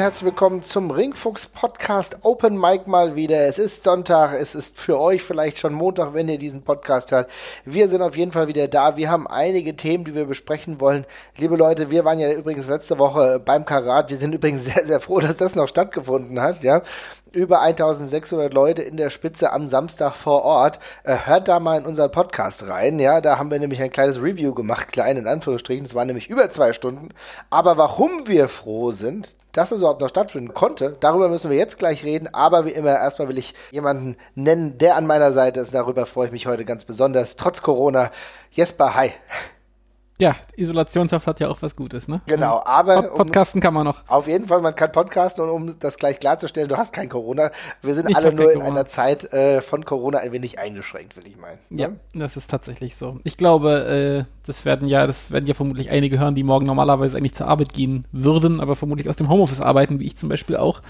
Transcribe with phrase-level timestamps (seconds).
[0.00, 3.46] herzlich willkommen zum Ringfuchs Podcast Open Mic mal wieder.
[3.46, 7.30] Es ist Sonntag, es ist für euch vielleicht schon Montag, wenn ihr diesen Podcast hört.
[7.66, 8.96] Wir sind auf jeden Fall wieder da.
[8.96, 11.04] Wir haben einige Themen, die wir besprechen wollen.
[11.36, 14.08] Liebe Leute, wir waren ja übrigens letzte Woche beim Karat.
[14.08, 16.80] Wir sind übrigens sehr, sehr froh, dass das noch stattgefunden hat, ja
[17.32, 20.78] über 1600 Leute in der Spitze am Samstag vor Ort.
[21.04, 22.98] Äh, hört da mal in unseren Podcast rein.
[22.98, 25.84] Ja, da haben wir nämlich ein kleines Review gemacht, klein in Anführungsstrichen.
[25.84, 27.10] Es waren nämlich über zwei Stunden.
[27.50, 31.78] Aber warum wir froh sind, dass es überhaupt noch stattfinden konnte, darüber müssen wir jetzt
[31.78, 32.28] gleich reden.
[32.32, 35.74] Aber wie immer, erstmal will ich jemanden nennen, der an meiner Seite ist.
[35.74, 37.36] Darüber freue ich mich heute ganz besonders.
[37.36, 38.10] Trotz Corona.
[38.50, 39.12] Jesper, hi.
[40.20, 42.20] Ja, Isolationshaft hat ja auch was Gutes, ne?
[42.26, 43.02] Genau, aber.
[43.02, 44.02] Pod Podcasten um, kann man noch.
[44.06, 47.50] Auf jeden Fall, man kann podcasten und um das gleich klarzustellen, du hast kein Corona.
[47.80, 48.80] Wir sind ich alle nur in Corona.
[48.80, 51.58] einer Zeit äh, von Corona ein wenig eingeschränkt, will ich meinen.
[51.70, 53.18] Ja, ja, das ist tatsächlich so.
[53.24, 57.16] Ich glaube, äh, das werden ja, das werden ja vermutlich einige hören, die morgen normalerweise
[57.16, 60.56] eigentlich zur Arbeit gehen würden, aber vermutlich aus dem Homeoffice arbeiten, wie ich zum Beispiel
[60.56, 60.82] auch.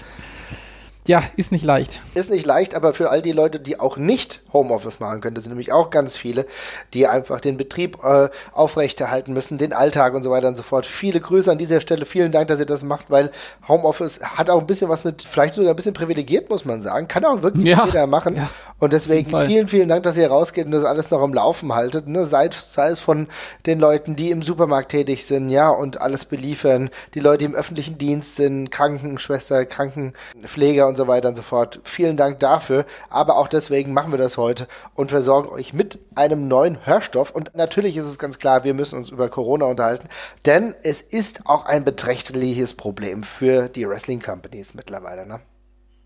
[1.07, 1.99] Ja, ist nicht leicht.
[2.13, 5.45] Ist nicht leicht, aber für all die Leute, die auch nicht Homeoffice machen können, das
[5.45, 6.45] sind nämlich auch ganz viele,
[6.93, 10.85] die einfach den Betrieb äh, aufrechterhalten müssen, den Alltag und so weiter und so fort.
[10.85, 12.05] Viele Grüße an dieser Stelle.
[12.05, 13.31] Vielen Dank, dass ihr das macht, weil
[13.67, 17.07] Homeoffice hat auch ein bisschen was mit, vielleicht sogar ein bisschen privilegiert, muss man sagen.
[17.07, 18.35] Kann auch wirklich ja, jeder machen.
[18.35, 18.49] Ja,
[18.81, 22.07] und deswegen vielen, vielen Dank, dass ihr rausgeht und das alles noch am Laufen haltet.
[22.07, 22.25] Ne?
[22.25, 23.27] Sei, sei es von
[23.67, 27.55] den Leuten, die im Supermarkt tätig sind, ja, und alles beliefern, die Leute, die im
[27.55, 31.79] öffentlichen Dienst sind, Krankenschwester, Krankenpfleger und so weiter und so fort.
[31.83, 32.85] Vielen Dank dafür.
[33.09, 37.31] Aber auch deswegen machen wir das heute und versorgen euch mit einem neuen Hörstoff.
[37.31, 40.07] Und natürlich ist es ganz klar, wir müssen uns über Corona unterhalten,
[40.45, 45.25] denn es ist auch ein beträchtliches Problem für die Wrestling Companies mittlerweile.
[45.25, 45.39] Ne?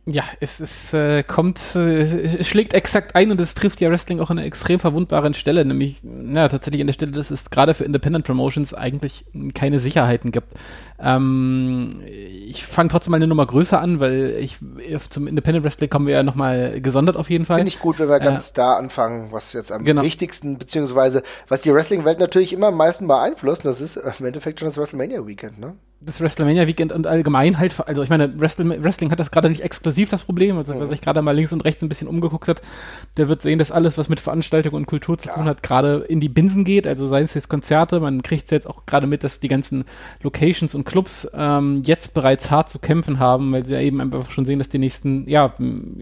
[0.07, 4.29] Ja, es, es äh, kommt, äh, schlägt exakt ein und es trifft ja Wrestling auch
[4.29, 7.85] an einer extrem verwundbaren Stelle, nämlich, na, tatsächlich an der Stelle, dass es gerade für
[7.85, 9.25] Independent Promotions eigentlich
[9.56, 10.53] keine Sicherheiten gibt.
[10.97, 14.57] Ähm, ich fange trotzdem mal eine Nummer größer an, weil ich
[15.09, 17.57] zum Independent Wrestling kommen wir ja nochmal gesondert auf jeden Fall.
[17.57, 20.03] Finde ich gut, wenn wir äh, ganz da anfangen, was jetzt am genau.
[20.03, 24.67] wichtigsten, beziehungsweise was die Wrestling-Welt natürlich immer am meisten beeinflusst, das ist im Endeffekt schon
[24.67, 25.75] das WrestleMania Weekend, ne?
[26.06, 30.09] das WrestleMania Weekend und allgemein halt, also ich meine, Wrestling hat das gerade nicht exklusiv
[30.09, 32.62] das Problem, also wer sich gerade mal links und rechts ein bisschen umgeguckt hat,
[33.17, 35.35] der wird sehen, dass alles, was mit Veranstaltung und Kultur zu ja.
[35.35, 38.51] tun hat, gerade in die Binsen geht, also seien es jetzt Konzerte, man kriegt es
[38.51, 39.85] jetzt auch gerade mit, dass die ganzen
[40.22, 44.31] Locations und Clubs ähm, jetzt bereits hart zu kämpfen haben, weil sie ja eben einfach
[44.31, 45.53] schon sehen, dass die nächsten, ja,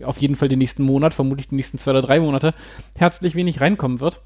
[0.04, 2.54] auf jeden Fall den nächsten Monat, vermutlich die nächsten zwei oder drei Monate,
[2.96, 4.22] herzlich wenig reinkommen wird.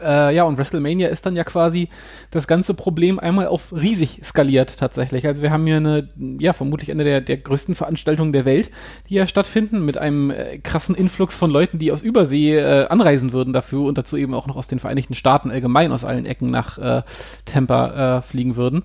[0.00, 1.88] Äh, ja, und WrestleMania ist dann ja quasi
[2.30, 5.26] das ganze Problem einmal auf riesig skaliert tatsächlich.
[5.26, 8.70] Also wir haben hier eine, ja, vermutlich eine der, der größten Veranstaltungen der Welt,
[9.08, 13.32] die ja stattfinden, mit einem äh, krassen Influx von Leuten, die aus Übersee äh, anreisen
[13.32, 16.50] würden dafür und dazu eben auch noch aus den Vereinigten Staaten allgemein aus allen Ecken
[16.50, 17.02] nach äh,
[17.46, 18.84] Tampa äh, fliegen würden.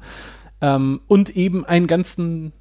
[0.63, 2.53] Ähm, und eben einen ganzen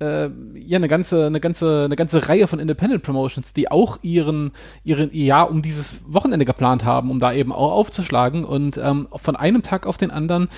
[0.00, 4.52] äh, ja eine ganze, eine ganze, eine ganze Reihe von Independent Promotions, die auch ihren,
[4.84, 9.36] ihren Jahr um dieses Wochenende geplant haben, um da eben auch aufzuschlagen und ähm, von
[9.36, 10.48] einem Tag auf den anderen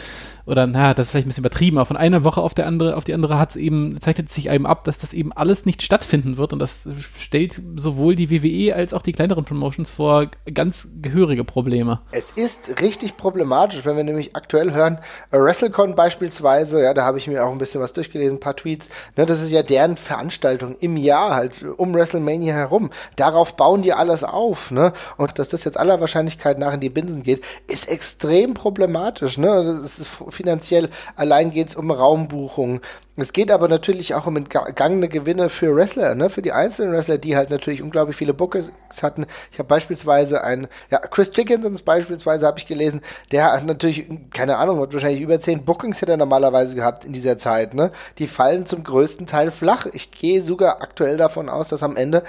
[0.48, 2.96] oder naja, das ist vielleicht ein bisschen übertrieben, aber von einer Woche auf, der andere,
[2.96, 5.82] auf die andere hat es eben, zeichnet sich eben ab, dass das eben alles nicht
[5.82, 6.88] stattfinden wird und das
[7.18, 12.00] stellt sowohl die WWE als auch die kleineren Promotions vor ganz gehörige Probleme.
[12.12, 14.98] Es ist richtig problematisch, wenn wir nämlich aktuell hören,
[15.30, 18.88] WrestleCon beispielsweise, ja, da habe ich mir auch ein bisschen was durchgelesen, ein paar Tweets,
[19.18, 22.90] ne, das ist ja deren Veranstaltung im Jahr halt um WrestleMania herum.
[23.16, 24.92] Darauf bauen die alles auf, ne?
[25.16, 29.78] Und dass das jetzt aller Wahrscheinlichkeit nach in die Binsen geht, ist extrem problematisch, ne?
[29.80, 30.88] Das ist finanziell.
[31.16, 32.80] Allein geht es um Raumbuchungen.
[33.20, 36.30] Es geht aber natürlich auch um entgangene Gewinne für Wrestler, ne?
[36.30, 38.70] für die einzelnen Wrestler, die halt natürlich unglaublich viele Bookings
[39.02, 39.26] hatten.
[39.50, 43.00] Ich habe beispielsweise einen, ja, Chris Dickinsons beispielsweise habe ich gelesen,
[43.32, 47.12] der hat natürlich, keine Ahnung, hat wahrscheinlich über zehn Bookings hätte er normalerweise gehabt in
[47.12, 47.74] dieser Zeit.
[47.74, 47.90] Ne?
[48.18, 49.86] Die fallen zum größten Teil flach.
[49.86, 52.22] Ich gehe sogar aktuell davon aus, dass am Ende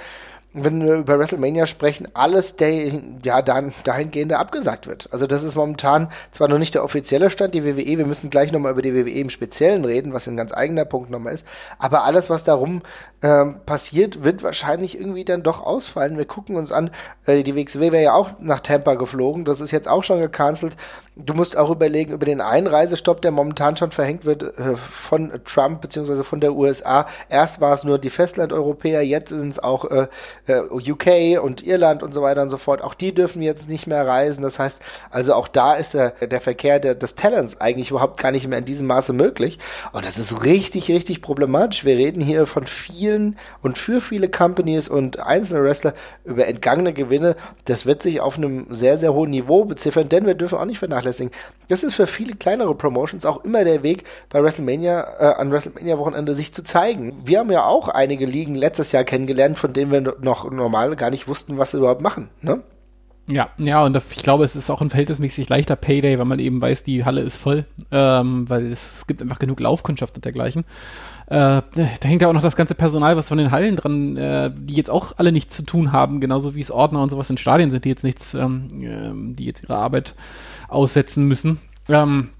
[0.52, 2.92] wenn wir über WrestleMania sprechen, alles der,
[3.22, 5.08] ja, dann, dahingehende abgesagt wird.
[5.12, 8.50] Also das ist momentan zwar noch nicht der offizielle Stand, die WWE, wir müssen gleich
[8.50, 11.46] nochmal über die WWE im Speziellen reden, was ein ganz eigener Punkt nochmal ist,
[11.78, 12.82] aber alles, was darum
[13.22, 16.16] ähm, passiert, wird wahrscheinlich irgendwie dann doch ausfallen.
[16.16, 16.90] Wir gucken uns an,
[17.26, 20.76] äh, die WXW wäre ja auch nach Tampa geflogen, das ist jetzt auch schon gecancelt.
[21.16, 25.82] Du musst auch überlegen über den Einreisestopp, der momentan schon verhängt wird äh, von Trump
[25.82, 27.06] beziehungsweise von der USA.
[27.28, 30.08] Erst war es nur die Festlandeuropäer, jetzt sind es auch äh,
[30.46, 33.86] äh, UK und Irland und so weiter und so fort, auch die dürfen jetzt nicht
[33.86, 34.42] mehr reisen.
[34.42, 38.32] Das heißt, also auch da ist der, der Verkehr der, des Talents eigentlich überhaupt gar
[38.32, 39.58] nicht mehr in diesem Maße möglich.
[39.92, 41.84] Und das ist richtig, richtig problematisch.
[41.84, 45.94] Wir reden hier von vielen und für viele Companies und einzelne Wrestler
[46.24, 47.36] über entgangene Gewinne.
[47.64, 50.78] Das wird sich auf einem sehr, sehr hohen Niveau beziffern, denn wir dürfen auch nicht
[50.78, 51.32] vernachlässigen.
[51.68, 56.34] Das ist für viele kleinere Promotions auch immer der Weg bei WrestleMania, äh, an WrestleMania-Wochenende
[56.34, 57.20] sich zu zeigen.
[57.24, 61.10] Wir haben ja auch einige Ligen letztes Jahr kennengelernt, von denen wir noch normal gar
[61.10, 62.28] nicht wussten, was sie überhaupt machen.
[62.42, 62.62] Ne?
[63.26, 66.60] Ja, ja, und ich glaube, es ist auch ein verhältnismäßig leichter Payday, weil man eben
[66.60, 70.64] weiß, die Halle ist voll, ähm, weil es gibt einfach genug Laufkundschaft und dergleichen.
[71.26, 74.50] Äh, da hängt ja auch noch das ganze Personal, was von den Hallen dran, äh,
[74.52, 77.38] die jetzt auch alle nichts zu tun haben, genauso wie es Ordner und sowas in
[77.38, 80.14] Stadien sind, die jetzt nichts, ähm, äh, die jetzt ihre Arbeit
[80.68, 81.60] aussetzen müssen.
[81.88, 82.30] Ähm,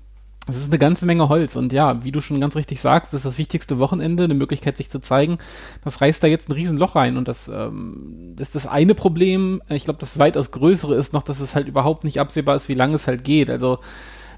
[0.47, 3.25] das ist eine ganze Menge Holz und ja, wie du schon ganz richtig sagst, ist
[3.25, 5.39] das wichtigste Wochenende, eine Möglichkeit, sich zu zeigen.
[5.85, 9.63] Das reißt da jetzt ein Riesenloch rein und das, ähm, das ist das eine Problem.
[9.69, 12.75] Ich glaube, das weitaus größere ist noch, dass es halt überhaupt nicht absehbar ist, wie
[12.75, 13.51] lange es halt geht.
[13.51, 13.79] Also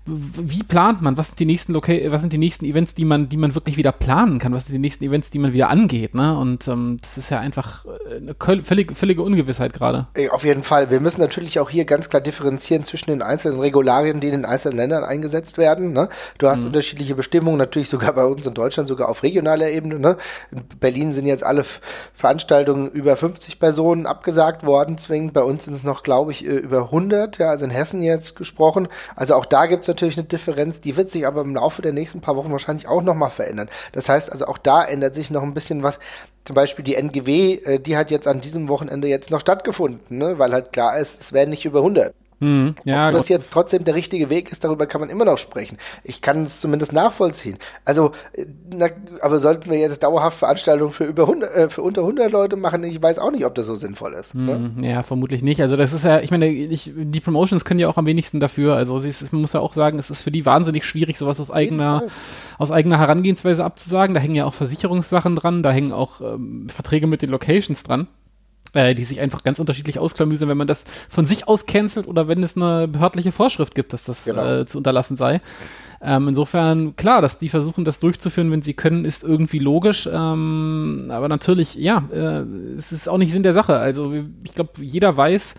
[0.05, 1.17] wie plant man?
[1.17, 3.77] Was sind die nächsten Loca was sind die nächsten Events, die man, die man wirklich
[3.77, 4.53] wieder planen kann?
[4.53, 6.15] Was sind die nächsten Events, die man wieder angeht?
[6.15, 6.37] Ne?
[6.37, 10.09] Und ähm, das ist ja einfach äh, eine völlig, völlige Ungewissheit gerade.
[10.31, 10.91] Auf jeden Fall.
[10.91, 14.45] Wir müssen natürlich auch hier ganz klar differenzieren zwischen den einzelnen Regularien, die in den
[14.45, 15.93] einzelnen Ländern eingesetzt werden.
[15.93, 16.09] Ne?
[16.39, 16.67] Du hast mhm.
[16.67, 20.01] unterschiedliche Bestimmungen, natürlich sogar bei uns in Deutschland, sogar auf regionaler Ebene.
[20.01, 20.17] Ne?
[20.51, 21.65] In Berlin sind jetzt alle
[22.13, 25.33] Veranstaltungen über 50 Personen abgesagt worden, zwingend.
[25.33, 27.39] Bei uns sind es noch, glaube ich, äh, über 100.
[27.39, 28.89] Ja, also in Hessen jetzt gesprochen.
[29.15, 31.93] Also auch da gibt es natürlich eine Differenz, die wird sich aber im Laufe der
[31.93, 33.69] nächsten paar Wochen wahrscheinlich auch nochmal verändern.
[33.93, 35.99] Das heißt also auch da ändert sich noch ein bisschen was.
[36.44, 40.39] Zum Beispiel die NGW, äh, die hat jetzt an diesem Wochenende jetzt noch stattgefunden, ne?
[40.39, 42.15] weil halt klar ist, es werden nicht über 100.
[42.43, 45.39] Mhm, ja, Ob das jetzt trotzdem der richtige Weg ist, darüber kann man immer noch
[45.39, 45.79] sprechen.
[46.03, 47.56] Ich kann es zumindest nachvollziehen.
[47.85, 48.89] Also, äh, na,
[49.21, 52.83] aber sollten wir jetzt dauerhaft Veranstaltungen für über 100, äh, für unter 100 Leute machen?
[52.83, 54.35] Ich weiß auch nicht, ob das so sinnvoll ist.
[54.35, 54.91] Mhm, ne?
[54.91, 55.62] Ja, vermutlich nicht.
[55.62, 58.75] Also das ist ja, ich meine, ich, die Promotions können ja auch am wenigsten dafür.
[58.75, 61.53] Also ist, man muss ja auch sagen, es ist für die wahnsinnig schwierig, sowas aus
[61.53, 62.05] eigener,
[62.59, 64.15] aus eigener Herangehensweise abzusagen.
[64.15, 68.09] Da hängen ja auch Versicherungssachen dran, da hängen auch ähm, Verträge mit den Locations dran
[68.75, 72.29] äh, die sich einfach ganz unterschiedlich ausklamüsern, wenn man das von sich aus cancelt oder
[72.29, 74.61] wenn es eine behördliche Vorschrift gibt, dass das genau.
[74.61, 75.41] äh, zu unterlassen sei.
[76.05, 80.09] Ähm, insofern, klar, dass die versuchen, das durchzuführen, wenn sie können, ist irgendwie logisch.
[80.13, 82.43] Ähm, aber natürlich, ja, äh,
[82.77, 83.77] es ist auch nicht Sinn der Sache.
[83.77, 85.55] Also ich glaube, jeder weiß,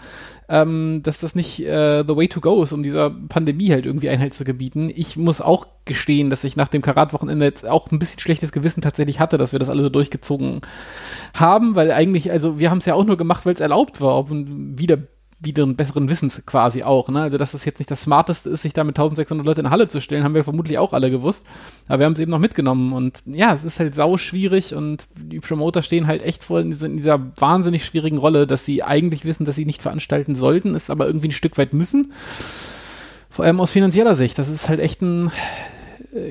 [0.49, 4.09] ähm, dass das nicht äh, the way to go ist, um dieser Pandemie halt irgendwie
[4.09, 4.91] Einhalt zu gebieten.
[4.93, 8.81] Ich muss auch gestehen, dass ich nach dem Karat-Wochenende jetzt auch ein bisschen schlechtes Gewissen
[8.81, 10.61] tatsächlich hatte, dass wir das alle so durchgezogen
[11.33, 14.17] haben, weil eigentlich, also wir haben es ja auch nur gemacht, weil es erlaubt war,
[14.17, 14.97] ob wieder
[15.43, 17.09] wieder einen besseren Wissens quasi auch.
[17.09, 17.21] Ne?
[17.21, 19.87] Also, dass das jetzt nicht das Smarteste ist, sich da mit 1600 Leuten in Halle
[19.87, 21.45] zu stellen, haben wir vermutlich auch alle gewusst.
[21.87, 22.93] Aber wir haben es eben noch mitgenommen.
[22.93, 26.69] Und ja, es ist halt sau schwierig und die Promoter stehen halt echt vor in
[26.69, 30.75] dieser, in dieser wahnsinnig schwierigen Rolle, dass sie eigentlich wissen, dass sie nicht veranstalten sollten,
[30.75, 32.13] es aber irgendwie ein Stück weit müssen.
[33.29, 34.37] Vor allem aus finanzieller Sicht.
[34.37, 35.31] Das ist halt echt ein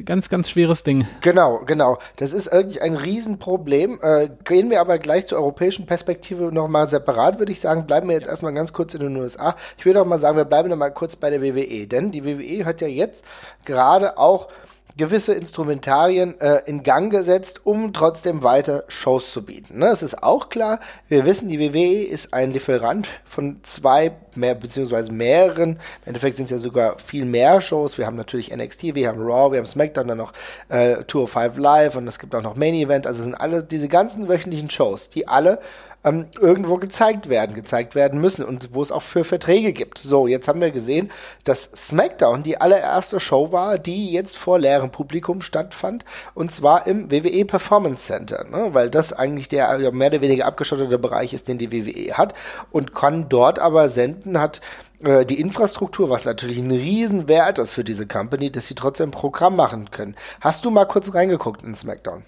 [0.04, 1.06] ganz, ganz schweres Ding.
[1.20, 1.98] Genau, genau.
[2.16, 3.98] Das ist irgendwie ein Riesenproblem.
[4.02, 7.86] Äh, gehen wir aber gleich zur europäischen Perspektive nochmal separat, würde ich sagen.
[7.86, 9.56] Bleiben wir jetzt erstmal ganz kurz in den USA.
[9.78, 12.64] Ich würde auch mal sagen, wir bleiben nochmal kurz bei der WWE, denn die WWE
[12.64, 13.24] hat ja jetzt
[13.64, 14.48] gerade auch
[14.96, 19.78] gewisse Instrumentarien äh, in Gang gesetzt, um trotzdem weiter Shows zu bieten.
[19.78, 19.86] Ne?
[19.86, 25.12] Es ist auch klar, wir wissen, die WWE ist ein Lieferant von zwei, mehr, beziehungsweise
[25.12, 27.98] mehreren, im Endeffekt sind es ja sogar viel mehr Shows.
[27.98, 30.32] Wir haben natürlich NXT, wir haben Raw, wir haben SmackDown, dann noch
[30.68, 33.06] äh, Tour 5 Live und es gibt auch noch Main Event.
[33.06, 35.58] Also sind alle diese ganzen wöchentlichen Shows, die alle
[36.04, 39.98] ähm, irgendwo gezeigt werden, gezeigt werden müssen und wo es auch für Verträge gibt.
[39.98, 41.10] So, jetzt haben wir gesehen,
[41.44, 46.04] dass SmackDown die allererste Show war, die jetzt vor leerem Publikum stattfand
[46.34, 48.70] und zwar im WWE Performance Center, ne?
[48.72, 52.34] weil das eigentlich der ja, mehr oder weniger abgeschottete Bereich ist, den die WWE hat
[52.70, 54.60] und kann dort aber senden, hat
[55.04, 59.56] äh, die Infrastruktur, was natürlich ein Riesenwert ist für diese Company, dass sie trotzdem Programm
[59.56, 60.16] machen können.
[60.40, 62.24] Hast du mal kurz reingeguckt in SmackDown?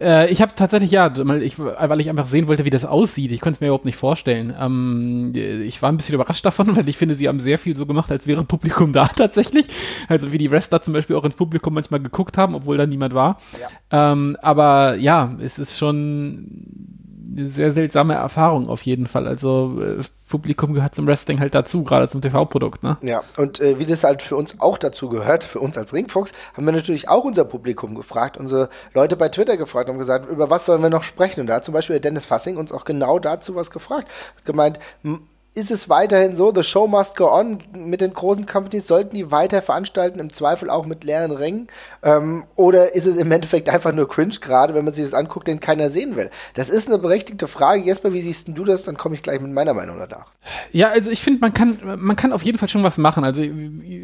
[0.00, 3.32] Äh, ich habe tatsächlich, ja, weil ich, weil ich einfach sehen wollte, wie das aussieht.
[3.32, 4.54] Ich konnte es mir überhaupt nicht vorstellen.
[4.58, 7.86] Ähm, ich war ein bisschen überrascht davon, weil ich finde, sie haben sehr viel so
[7.86, 9.66] gemacht, als wäre Publikum da tatsächlich.
[10.08, 13.14] Also wie die Wrestler zum Beispiel auch ins Publikum manchmal geguckt haben, obwohl da niemand
[13.14, 13.38] war.
[13.60, 14.12] Ja.
[14.12, 16.99] Ähm, aber ja, es ist schon
[17.36, 19.26] eine sehr seltsame Erfahrung auf jeden Fall.
[19.26, 22.96] Also äh, Publikum gehört zum Wrestling halt dazu, gerade zum TV-Produkt, ne?
[23.02, 26.32] Ja, und äh, wie das halt für uns auch dazu gehört, für uns als Ringfuchs,
[26.54, 30.48] haben wir natürlich auch unser Publikum gefragt, unsere Leute bei Twitter gefragt und gesagt, über
[30.48, 31.40] was sollen wir noch sprechen?
[31.40, 34.08] Und da hat zum Beispiel Dennis Fassing uns auch genau dazu was gefragt.
[34.36, 34.78] Hat gemeint,
[35.52, 37.58] ist es weiterhin so, the show must go on.
[37.74, 41.66] Mit den großen Companies sollten die weiter veranstalten, im Zweifel auch mit leeren Rängen.
[42.04, 45.48] Ähm, oder ist es im Endeffekt einfach nur cringe, gerade wenn man sich das anguckt,
[45.48, 46.30] den keiner sehen will?
[46.54, 47.82] Das ist eine berechtigte Frage.
[47.82, 48.84] Jesper, wie siehst du das?
[48.84, 50.26] Dann komme ich gleich mit meiner Meinung danach.
[50.70, 53.24] Ja, also ich finde, man kann, man kann auf jeden Fall schon was machen.
[53.24, 53.42] Also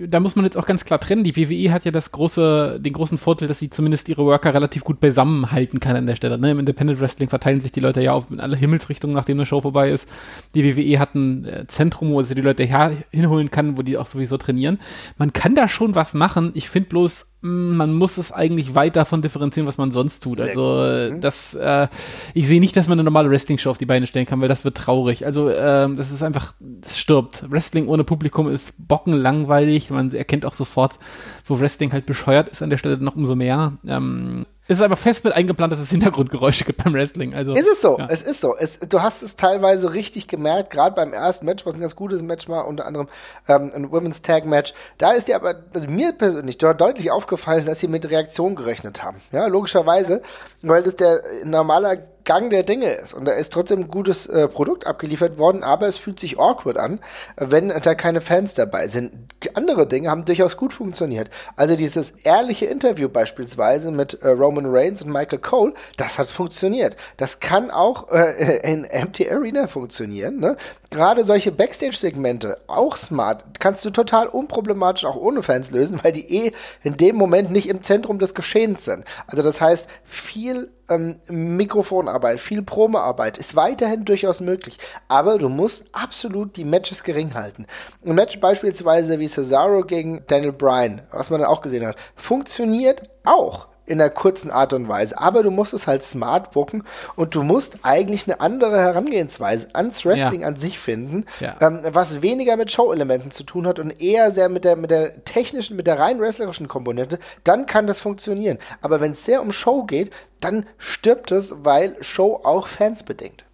[0.08, 1.22] da muss man jetzt auch ganz klar trennen.
[1.22, 4.82] Die WWE hat ja das große, den großen Vorteil, dass sie zumindest ihre Worker relativ
[4.82, 6.38] gut beisammenhalten kann an der Stelle.
[6.38, 6.50] Ne?
[6.50, 9.60] Im Independent Wrestling verteilen sich die Leute ja auf in alle Himmelsrichtungen, nachdem eine Show
[9.60, 10.08] vorbei ist.
[10.56, 13.98] Die WWE hat ein äh, Zentrum, wo sie die Leute her hinholen kann, wo die
[13.98, 14.78] auch sowieso trainieren.
[15.18, 16.50] Man kann da schon was machen.
[16.54, 20.38] Ich finde bloß, mm, man muss es eigentlich weit davon differenzieren, was man sonst tut.
[20.38, 21.20] Sehr also mhm.
[21.20, 21.88] das, äh,
[22.34, 24.64] ich sehe nicht, dass man eine normale Wrestling-Show auf die Beine stellen kann, weil das
[24.64, 25.26] wird traurig.
[25.26, 27.50] Also äh, das ist einfach, das stirbt.
[27.50, 29.90] Wrestling ohne Publikum ist bockenlangweilig.
[29.90, 30.98] Man erkennt auch sofort,
[31.44, 33.78] wo Wrestling halt bescheuert ist an der Stelle noch umso mehr.
[33.86, 37.34] Ähm, es ist aber fest mit eingeplant, dass es Hintergrundgeräusche gibt beim Wrestling.
[37.34, 38.06] Also, ist es so, ja.
[38.08, 38.56] es ist so.
[38.56, 42.22] Es, du hast es teilweise richtig gemerkt, gerade beim ersten Match, was ein ganz gutes
[42.22, 43.08] Match war, unter anderem
[43.48, 44.74] ähm, ein Women's Tag Match.
[44.98, 49.18] Da ist dir aber, also mir persönlich deutlich aufgefallen, dass sie mit Reaktion gerechnet haben.
[49.30, 50.22] Ja, logischerweise,
[50.62, 53.14] weil das der normaler Gang der Dinge ist.
[53.14, 56.76] Und da ist trotzdem ein gutes äh, Produkt abgeliefert worden, aber es fühlt sich awkward
[56.76, 57.00] an,
[57.36, 59.12] wenn da keine Fans dabei sind.
[59.54, 61.30] Andere Dinge haben durchaus gut funktioniert.
[61.54, 66.96] Also dieses ehrliche Interview beispielsweise mit äh, Roman Reigns und Michael Cole, das hat funktioniert.
[67.16, 70.40] Das kann auch äh, in Empty Arena funktionieren.
[70.40, 70.56] Ne?
[70.90, 76.46] Gerade solche Backstage-Segmente, auch smart, kannst du total unproblematisch auch ohne Fans lösen, weil die
[76.46, 76.52] eh
[76.82, 79.04] in dem Moment nicht im Zentrum des Geschehens sind.
[79.28, 84.78] Also das heißt, viel ähm, Mikrofonarbeit, viel Promoarbeit ist weiterhin durchaus möglich.
[85.08, 87.66] Aber du musst absolut die Matches gering halten.
[88.04, 93.02] Ein Match beispielsweise wie Cesaro gegen Daniel Bryan, was man dann auch gesehen hat, funktioniert
[93.24, 95.18] auch in einer kurzen Art und Weise.
[95.18, 100.04] Aber du musst es halt smart booken und du musst eigentlich eine andere Herangehensweise ans
[100.04, 100.48] Wrestling ja.
[100.48, 101.56] an sich finden, ja.
[101.60, 105.24] ähm, was weniger mit Show-Elementen zu tun hat und eher sehr mit der, mit der
[105.24, 107.18] technischen, mit der rein wrestlerischen Komponente.
[107.44, 108.58] Dann kann das funktionieren.
[108.82, 113.45] Aber wenn es sehr um Show geht, dann stirbt es, weil Show auch Fans bedingt.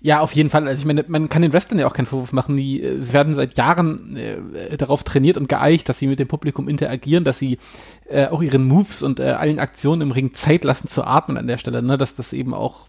[0.00, 0.66] Ja, auf jeden Fall.
[0.66, 2.56] Also ich meine, man kann den Wrestlern ja auch keinen Vorwurf machen.
[2.56, 6.28] Die, äh, sie werden seit Jahren äh, darauf trainiert und geeicht, dass sie mit dem
[6.28, 7.58] Publikum interagieren, dass sie
[8.08, 11.46] äh, auch ihren Moves und äh, allen Aktionen im Ring Zeit lassen zu atmen an
[11.46, 11.98] der Stelle, ne?
[11.98, 12.88] dass das eben auch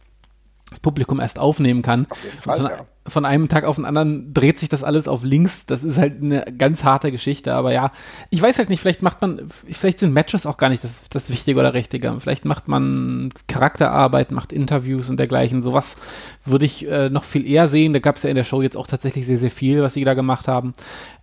[0.70, 2.08] das Publikum erst aufnehmen kann.
[2.10, 5.24] Auf jeden Fall, ja von einem Tag auf den anderen dreht sich das alles auf
[5.24, 5.66] links.
[5.66, 7.54] Das ist halt eine ganz harte Geschichte.
[7.56, 7.92] Aber ja,
[8.30, 11.30] ich weiß halt nicht, vielleicht macht man, vielleicht sind Matches auch gar nicht das, das
[11.30, 12.16] Wichtige oder Richtige.
[12.20, 15.64] Vielleicht macht man Charakterarbeit, macht Interviews und dergleichen.
[15.64, 15.98] Sowas
[16.46, 17.94] würde ich äh, noch viel eher sehen.
[17.94, 20.04] Da gab es ja in der Show jetzt auch tatsächlich sehr, sehr viel, was sie
[20.04, 20.76] da gemacht haben.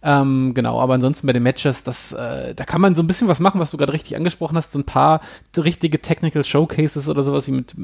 [0.03, 3.29] Ähm, genau, aber ansonsten bei den Matches, das, äh, da kann man so ein bisschen
[3.29, 4.73] was machen, was du gerade richtig angesprochen hast.
[4.73, 5.21] So ein paar
[5.57, 7.75] richtige Technical Showcases oder sowas wie mit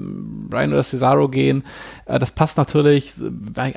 [0.52, 1.64] Ryan oder Cesaro gehen.
[2.06, 3.14] Äh, das passt natürlich.
[3.18, 3.30] Äh,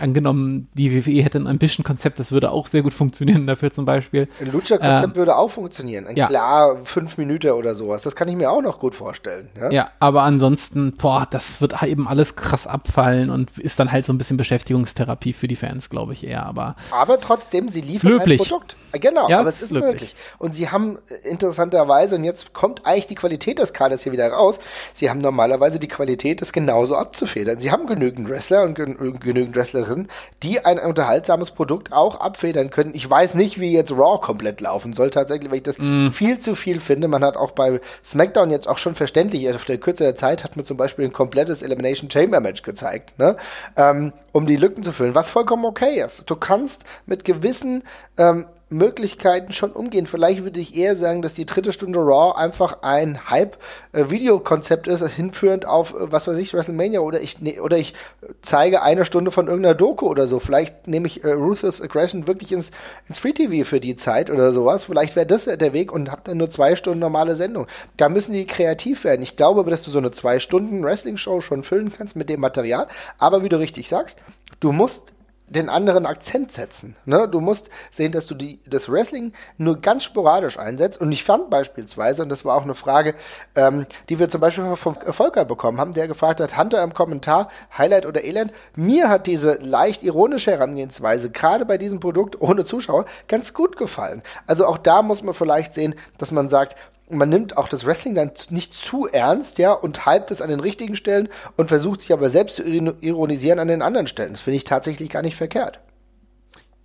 [0.07, 4.27] angenommen, die WWE hätte ein Ambition-Konzept, das würde auch sehr gut funktionieren dafür zum Beispiel.
[4.39, 6.07] Ein Lucha-Konzept ähm, würde auch funktionieren.
[6.15, 6.27] Ja.
[6.27, 8.03] klar, fünf Minuten oder sowas.
[8.03, 9.49] Das kann ich mir auch noch gut vorstellen.
[9.59, 9.71] Ja?
[9.71, 14.13] ja, aber ansonsten, boah, das wird eben alles krass abfallen und ist dann halt so
[14.13, 16.45] ein bisschen Beschäftigungstherapie für die Fans, glaube ich eher.
[16.45, 18.41] Aber, aber trotzdem, sie liefern löblich.
[18.41, 18.77] ein Produkt.
[18.93, 19.91] Genau, ja, aber es ist löblich.
[19.91, 20.15] möglich.
[20.37, 24.31] Und sie haben äh, interessanterweise, und jetzt kommt eigentlich die Qualität des Kaders hier wieder
[24.31, 24.59] raus,
[24.93, 27.59] sie haben normalerweise die Qualität, das genauso abzufedern.
[27.59, 30.07] Sie haben genügend Wrestler und genügend Wrestlerinnen drin,
[30.43, 32.91] die ein unterhaltsames Produkt auch abfedern können.
[32.93, 36.09] Ich weiß nicht, wie jetzt Raw komplett laufen soll, tatsächlich, weil ich das mm.
[36.09, 37.07] viel zu viel finde.
[37.07, 40.55] Man hat auch bei SmackDown jetzt auch schon verständlich, auf der Kürze der Zeit hat
[40.55, 43.37] man zum Beispiel ein komplettes Elimination Chamber Match gezeigt, ne?
[43.75, 46.29] Ähm, um die Lücken zu füllen, was vollkommen okay ist.
[46.29, 47.83] Du kannst mit gewissen
[48.17, 50.07] ähm, Möglichkeiten schon umgehen.
[50.07, 55.65] Vielleicht würde ich eher sagen, dass die dritte Stunde Raw einfach ein Hype-Videokonzept ist, hinführend
[55.65, 57.93] auf, äh, was weiß ich, WrestleMania oder ich, ne, oder ich
[58.41, 60.39] zeige eine Stunde von irgendeiner Doku oder so.
[60.39, 62.71] Vielleicht nehme ich äh, Ruthless Aggression wirklich ins,
[63.07, 64.83] ins Free TV für die Zeit oder sowas.
[64.83, 67.67] Vielleicht wäre das der Weg und hab dann nur zwei Stunden normale Sendung.
[67.95, 69.21] Da müssen die kreativ werden.
[69.21, 72.87] Ich glaube, dass du so eine zwei Stunden Wrestling-Show schon füllen kannst mit dem Material.
[73.17, 74.21] Aber wie du richtig sagst,
[74.59, 75.13] du musst
[75.47, 76.95] den anderen Akzent setzen.
[77.05, 77.27] Ne?
[77.27, 80.99] Du musst sehen, dass du die, das Wrestling nur ganz sporadisch einsetzt.
[80.99, 83.15] Und ich fand beispielsweise, und das war auch eine Frage,
[83.55, 87.49] ähm, die wir zum Beispiel vom Volker bekommen haben, der gefragt hat, Hunter im Kommentar,
[87.77, 88.51] Highlight oder Elend.
[88.75, 94.23] Mir hat diese leicht ironische Herangehensweise, gerade bei diesem Produkt ohne Zuschauer, ganz gut gefallen.
[94.47, 96.75] Also auch da muss man vielleicht sehen, dass man sagt,
[97.09, 100.59] man nimmt auch das Wrestling dann nicht zu ernst, ja, und hypt es an den
[100.59, 104.33] richtigen Stellen und versucht sich aber selbst zu ironisieren an den anderen Stellen.
[104.33, 105.79] Das finde ich tatsächlich gar nicht verkehrt.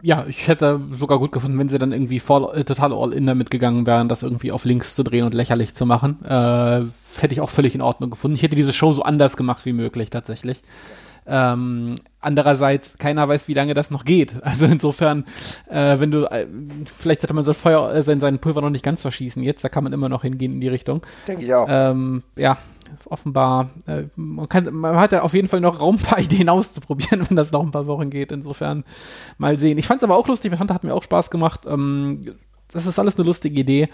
[0.05, 3.25] Ja, ich hätte sogar gut gefunden, wenn sie dann irgendwie voll, äh, total all in
[3.25, 6.25] damit gegangen wären, das irgendwie auf links zu drehen und lächerlich zu machen.
[6.25, 6.87] Äh,
[7.21, 8.37] hätte ich auch völlig in Ordnung gefunden.
[8.37, 10.61] Ich hätte diese Show so anders gemacht wie möglich tatsächlich.
[11.27, 14.33] Ähm, andererseits, keiner weiß, wie lange das noch geht.
[14.43, 15.25] Also insofern,
[15.71, 16.47] äh, wenn du, äh,
[16.97, 19.43] vielleicht sollte man sein Feuer, äh, sein, sein Pulver noch nicht ganz verschießen.
[19.43, 21.03] Jetzt, da kann man immer noch hingehen in die Richtung.
[21.27, 21.67] Denke ich auch.
[21.69, 22.59] Ähm, ja,
[23.07, 26.49] offenbar, äh, man, kann, man hat ja auf jeden Fall noch Raum, ein paar Ideen
[26.49, 28.33] auszuprobieren, wenn das noch ein paar Wochen geht.
[28.33, 28.85] Insofern
[29.39, 29.79] mal sehen.
[29.79, 31.63] Ich fand es aber auch lustig, mit Hunter hat mir auch Spaß gemacht.
[31.67, 32.35] Ähm,
[32.73, 33.89] das ist alles eine lustige Idee.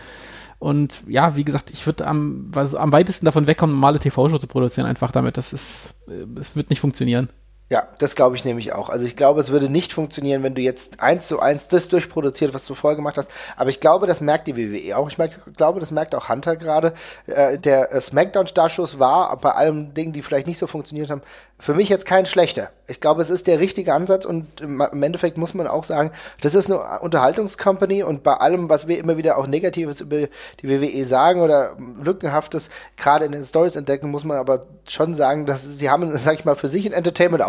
[0.58, 4.48] Und ja, wie gesagt, ich würde am, also am weitesten davon wegkommen, normale TV-Show zu
[4.48, 5.36] produzieren, einfach damit.
[5.36, 7.28] Das ist, äh, es wird nicht funktionieren.
[7.70, 8.88] Ja, das glaube ich nämlich auch.
[8.88, 12.54] Also ich glaube, es würde nicht funktionieren, wenn du jetzt eins zu eins das durchproduziert,
[12.54, 13.28] was du vorher gemacht hast.
[13.56, 15.10] Aber ich glaube, das merkt die WWE auch.
[15.10, 16.94] Ich merke, glaube, das merkt auch Hunter gerade.
[17.26, 21.20] Äh, der äh, Smackdown-Startschuss war bei allen Dingen, die vielleicht nicht so funktioniert haben,
[21.60, 22.70] für mich jetzt kein schlechter.
[22.86, 26.54] Ich glaube, es ist der richtige Ansatz und im Endeffekt muss man auch sagen, das
[26.54, 30.28] ist eine Unterhaltungscompany und bei allem, was wir immer wieder auch Negatives über
[30.62, 35.46] die WWE sagen oder Lückenhaftes gerade in den Stories entdecken, muss man aber schon sagen,
[35.46, 36.94] dass sie haben, sag ich mal, für sich einen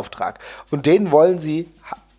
[0.10, 0.40] Entertainment-Auftrag
[0.72, 1.68] und den wollen sie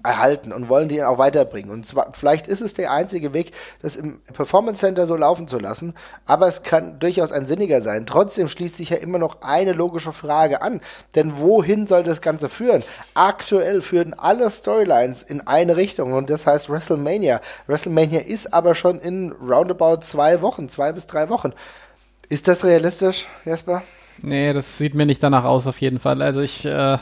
[0.03, 1.71] erhalten und wollen die auch weiterbringen.
[1.71, 5.59] Und zwar, vielleicht ist es der einzige Weg, das im Performance Center so laufen zu
[5.59, 5.93] lassen,
[6.25, 8.07] aber es kann durchaus ein sinniger sein.
[8.07, 10.81] Trotzdem schließt sich ja immer noch eine logische Frage an,
[11.17, 12.83] denn wohin soll das Ganze führen?
[13.13, 17.43] Aktuell führen alle Storylines in eine Richtung und das heißt WrestleMania.
[17.67, 21.53] WrestleMania ist aber schon in roundabout zwei Wochen, zwei bis drei Wochen.
[22.31, 23.83] Ist das realistisch, Jesper?
[24.23, 26.23] Nee, das sieht mir nicht danach aus, auf jeden Fall.
[26.23, 26.97] Also ich, äh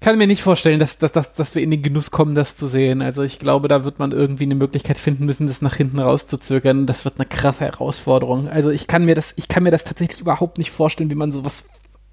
[0.00, 2.66] kann mir nicht vorstellen, dass, dass, dass, dass wir in den Genuss kommen, das zu
[2.66, 3.02] sehen.
[3.02, 6.86] Also ich glaube, da wird man irgendwie eine Möglichkeit finden müssen, das nach hinten rauszuzögern.
[6.86, 8.48] Das wird eine krasse Herausforderung.
[8.48, 11.32] Also ich kann mir das, ich kann mir das tatsächlich überhaupt nicht vorstellen, wie man
[11.32, 11.64] sowas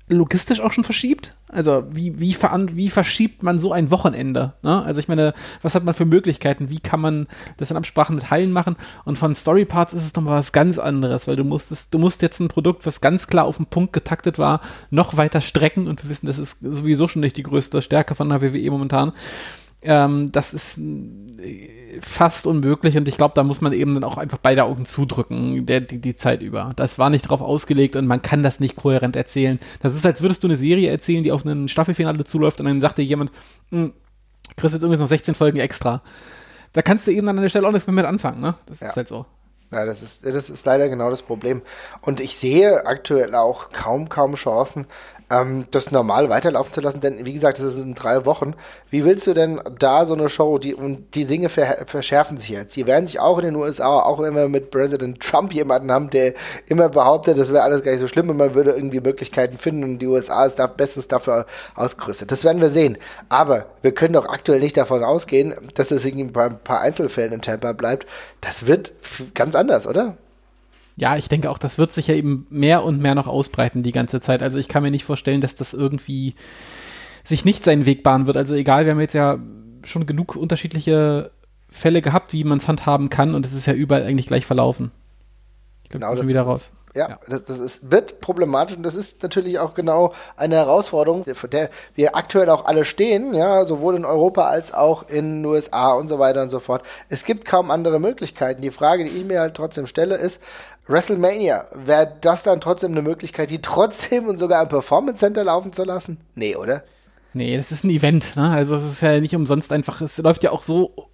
[0.08, 1.34] logistisch auch schon verschiebt?
[1.52, 4.54] Also wie, wie, wie verschiebt man so ein Wochenende?
[4.62, 4.84] Ne?
[4.84, 6.70] Also ich meine, was hat man für Möglichkeiten?
[6.70, 8.76] Wie kann man das in Absprachen mit Hallen machen?
[9.04, 12.40] Und von Storyparts ist es nochmal was ganz anderes, weil du musstest, du musst jetzt
[12.40, 16.10] ein Produkt, was ganz klar auf den Punkt getaktet war, noch weiter strecken und wir
[16.10, 19.14] wissen, das ist sowieso schon nicht die größte Stärke von der WWE momentan.
[19.82, 24.18] Ähm, das ist äh, fast unmöglich und ich glaube, da muss man eben dann auch
[24.18, 26.72] einfach beide Augen zudrücken, der, die, die Zeit über.
[26.76, 29.60] Das war nicht drauf ausgelegt und man kann das nicht kohärent erzählen.
[29.82, 32.82] Das ist, als würdest du eine Serie erzählen, die auf ein Staffelfinale zuläuft und dann
[32.82, 33.32] sagt dir jemand,
[33.70, 33.94] hm,
[34.56, 36.02] kriegst jetzt irgendwie noch 16 Folgen extra.
[36.74, 38.56] Da kannst du eben an der Stelle auch nichts mehr mit anfangen, ne?
[38.66, 38.90] Das ja.
[38.90, 39.26] ist halt so.
[39.76, 41.62] Ja, das ist, das ist leider genau das Problem.
[42.02, 44.88] Und ich sehe aktuell auch kaum, kaum Chancen,
[45.30, 48.54] ähm, das normal weiterlaufen zu lassen, denn wie gesagt, das ist in drei Wochen.
[48.90, 52.50] Wie willst du denn da so eine Show, die und die Dinge ver verschärfen sich
[52.50, 52.76] jetzt.
[52.76, 56.10] Die werden sich auch in den USA, auch wenn wir mit Präsident Trump jemanden haben,
[56.10, 56.34] der
[56.68, 59.84] immer behauptet, das wäre alles gar nicht so schlimm und man würde irgendwie Möglichkeiten finden
[59.84, 62.32] und die USA ist da bestens dafür ausgerüstet.
[62.32, 62.98] Das werden wir sehen.
[63.30, 67.34] Aber wir können doch aktuell nicht davon ausgehen, dass es irgendwie bei ein paar Einzelfällen
[67.34, 68.06] in Tampa bleibt.
[68.42, 68.94] Das wird
[69.34, 70.18] ganz anders, oder?
[70.98, 73.92] Ja, ich denke auch, das wird sich ja eben mehr und mehr noch ausbreiten die
[73.92, 74.42] ganze Zeit.
[74.42, 76.36] Also ich kann mir nicht vorstellen, dass das irgendwie
[77.26, 78.38] sich nicht seinen Weg bahnen wird.
[78.38, 79.40] Also egal, wir haben jetzt ja
[79.84, 81.32] schon genug unterschiedliche
[81.70, 84.92] Fälle gehabt, wie man es handhaben kann und es ist ja überall eigentlich gleich verlaufen.
[85.86, 86.72] Ich glaube, genau, schon wieder raus.
[86.96, 91.26] Ja, ja, Das, das ist, wird problematisch und das ist natürlich auch genau eine Herausforderung,
[91.34, 95.46] vor der wir aktuell auch alle stehen, ja, sowohl in Europa als auch in den
[95.46, 96.84] USA und so weiter und so fort.
[97.10, 98.62] Es gibt kaum andere Möglichkeiten.
[98.62, 100.42] Die Frage, die ich mir halt trotzdem stelle, ist,
[100.88, 105.74] WrestleMania, wäre das dann trotzdem eine Möglichkeit, die trotzdem und sogar im Performance Center laufen
[105.74, 106.18] zu lassen?
[106.34, 106.84] Nee, oder?
[107.36, 108.50] Nee, das ist ein Event, ne?
[108.50, 111.10] Also es ist ja nicht umsonst einfach, es läuft ja auch so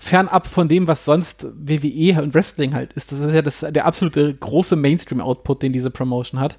[0.00, 3.12] fernab von dem, was sonst WWE und Wrestling halt ist.
[3.12, 6.58] Das ist ja das, der absolute große Mainstream-Output, den diese Promotion hat.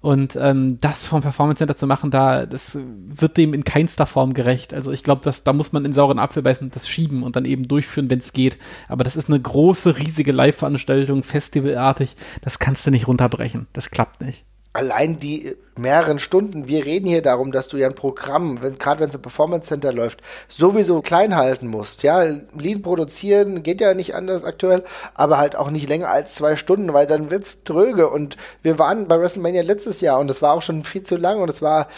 [0.00, 4.32] Und ähm, das vom Performance Center zu machen, da, das wird dem in keinster Form
[4.32, 4.72] gerecht.
[4.72, 7.44] Also ich glaube, da muss man in sauren Apfel beißen und das schieben und dann
[7.44, 8.56] eben durchführen, wenn es geht.
[8.88, 12.16] Aber das ist eine große, riesige Live-Veranstaltung, festivalartig.
[12.40, 13.66] Das kannst du nicht runterbrechen.
[13.74, 14.44] Das klappt nicht
[14.76, 19.00] allein die mehreren Stunden, wir reden hier darum, dass du ja ein Programm, wenn, gerade
[19.00, 22.02] wenn es im Performance Center läuft, sowieso klein halten musst.
[22.02, 22.22] Ja,
[22.58, 24.84] Lean produzieren geht ja nicht anders aktuell,
[25.14, 28.08] aber halt auch nicht länger als zwei Stunden, weil dann wird's tröge.
[28.08, 31.40] Und wir waren bei WrestleMania letztes Jahr und das war auch schon viel zu lang
[31.40, 31.88] und es war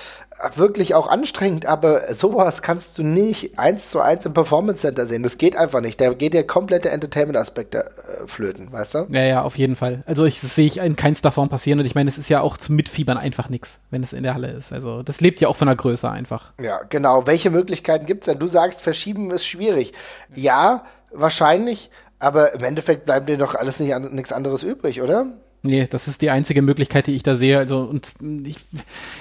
[0.54, 5.22] wirklich auch anstrengend, aber sowas kannst du nicht eins zu eins im Performance Center sehen.
[5.22, 6.00] Das geht einfach nicht.
[6.00, 7.84] Da geht der komplette Entertainment-Aspekt äh,
[8.26, 9.06] flöten, weißt du?
[9.10, 10.02] Ja, ja, auf jeden Fall.
[10.06, 12.56] Also ich, sehe ich in keinster Form passieren und ich meine, es ist ja auch
[12.56, 14.72] zum Mitfiebern einfach nichts, wenn es in der Halle ist.
[14.72, 16.52] Also das lebt ja auch von der Größe einfach.
[16.61, 17.26] Ja, genau.
[17.26, 18.38] Welche Möglichkeiten gibt es denn?
[18.38, 19.92] Du sagst, verschieben ist schwierig.
[20.35, 25.26] Ja, wahrscheinlich, aber im Endeffekt bleibt dir doch alles nicht nichts anderes übrig, oder?
[25.62, 27.58] Nee, das ist die einzige Möglichkeit, die ich da sehe.
[27.58, 28.14] Also, und
[28.46, 28.58] ich,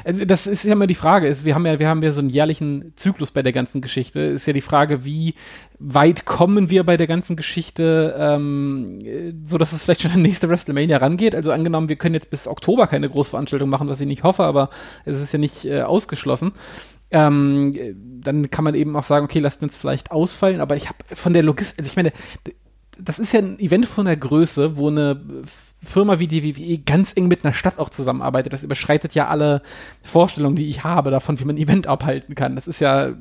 [0.04, 1.36] also das ist ja immer die Frage.
[1.43, 4.19] Wir haben ja, wir haben ja so einen jährlichen Zyklus bei der ganzen Geschichte.
[4.19, 5.34] Ist ja die Frage, wie
[5.80, 9.00] weit kommen wir bei der ganzen Geschichte, ähm,
[9.45, 11.34] so dass es vielleicht schon der nächste WrestleMania rangeht.
[11.34, 14.69] Also angenommen, wir können jetzt bis Oktober keine Großveranstaltung machen, was ich nicht hoffe, aber
[15.06, 16.52] es ist ja nicht äh, ausgeschlossen.
[17.10, 17.73] Ähm,
[18.21, 20.62] dann kann man eben auch sagen, okay, lasst uns vielleicht ausfallen.
[20.62, 22.12] Aber ich habe von der Logistik, also ich meine,
[23.00, 25.21] das ist ja ein Event von der Größe, wo eine
[25.84, 28.52] Firma wie die WWE ganz eng mit einer Stadt auch zusammenarbeitet.
[28.52, 29.62] Das überschreitet ja alle
[30.04, 32.56] Vorstellungen, die ich habe davon, wie man ein Event abhalten kann.
[32.56, 33.13] Das ist ja äh,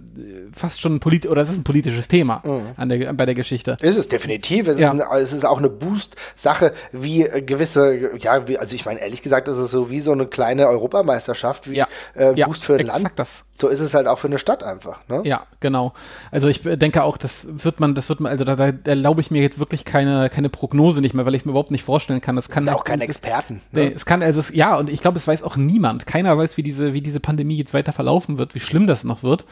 [0.53, 2.89] fast schon ein polit oder das ist ein politisches Thema mhm.
[2.89, 3.77] der, bei der Geschichte.
[3.83, 4.69] Ist es definitiv.
[4.69, 4.93] Es, ja.
[4.93, 9.01] ist, ein, es ist auch eine Boost-Sache, wie äh, gewisse, ja, wie, also ich meine,
[9.01, 11.89] ehrlich gesagt, ist so wie so eine kleine Europameisterschaft, wie ja.
[12.15, 13.13] äh, Boost ja, für ein Land.
[13.17, 15.01] Das so ist es halt auch für eine Stadt einfach.
[15.09, 15.23] Ne?
[15.25, 15.95] Ja, genau.
[16.31, 19.31] Also ich denke auch, das wird man, das wird man, also da, da erlaube ich
[19.31, 22.21] mir jetzt wirklich keine, keine Prognose nicht mehr, weil ich es mir überhaupt nicht vorstellen
[22.21, 22.37] kann.
[22.47, 23.61] Das kann ja, auch kein Experten.
[23.73, 23.87] Ne?
[23.87, 26.07] Nee, es kann, also es, ja, und ich glaube, es weiß auch niemand.
[26.07, 29.23] Keiner weiß, wie diese, wie diese Pandemie jetzt weiter verlaufen wird, wie schlimm das noch
[29.23, 29.45] wird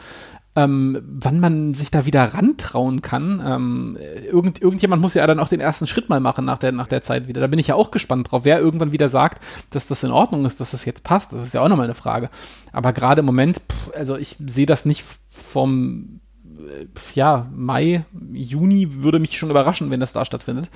[0.55, 3.43] ähm, wann man sich da wieder rantrauen kann.
[3.45, 6.87] Ähm, irgend, irgendjemand muss ja dann auch den ersten Schritt mal machen nach der, nach
[6.87, 7.41] der Zeit wieder.
[7.41, 10.45] Da bin ich ja auch gespannt drauf, wer irgendwann wieder sagt, dass das in Ordnung
[10.45, 11.33] ist, dass das jetzt passt.
[11.33, 12.29] Das ist ja auch nochmal eine Frage.
[12.71, 19.03] Aber gerade im Moment, pff, also ich sehe das nicht vom äh, ja, Mai, Juni
[19.03, 20.69] würde mich schon überraschen, wenn das da stattfindet.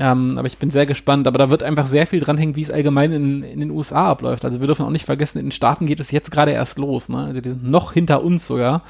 [0.00, 1.26] Ähm, aber ich bin sehr gespannt.
[1.26, 4.46] Aber da wird einfach sehr viel dranhängen, wie es allgemein in, in den USA abläuft.
[4.46, 7.10] Also wir dürfen auch nicht vergessen, in den Staaten geht es jetzt gerade erst los.
[7.10, 7.18] Ne?
[7.18, 8.82] Also die sind noch hinter uns sogar.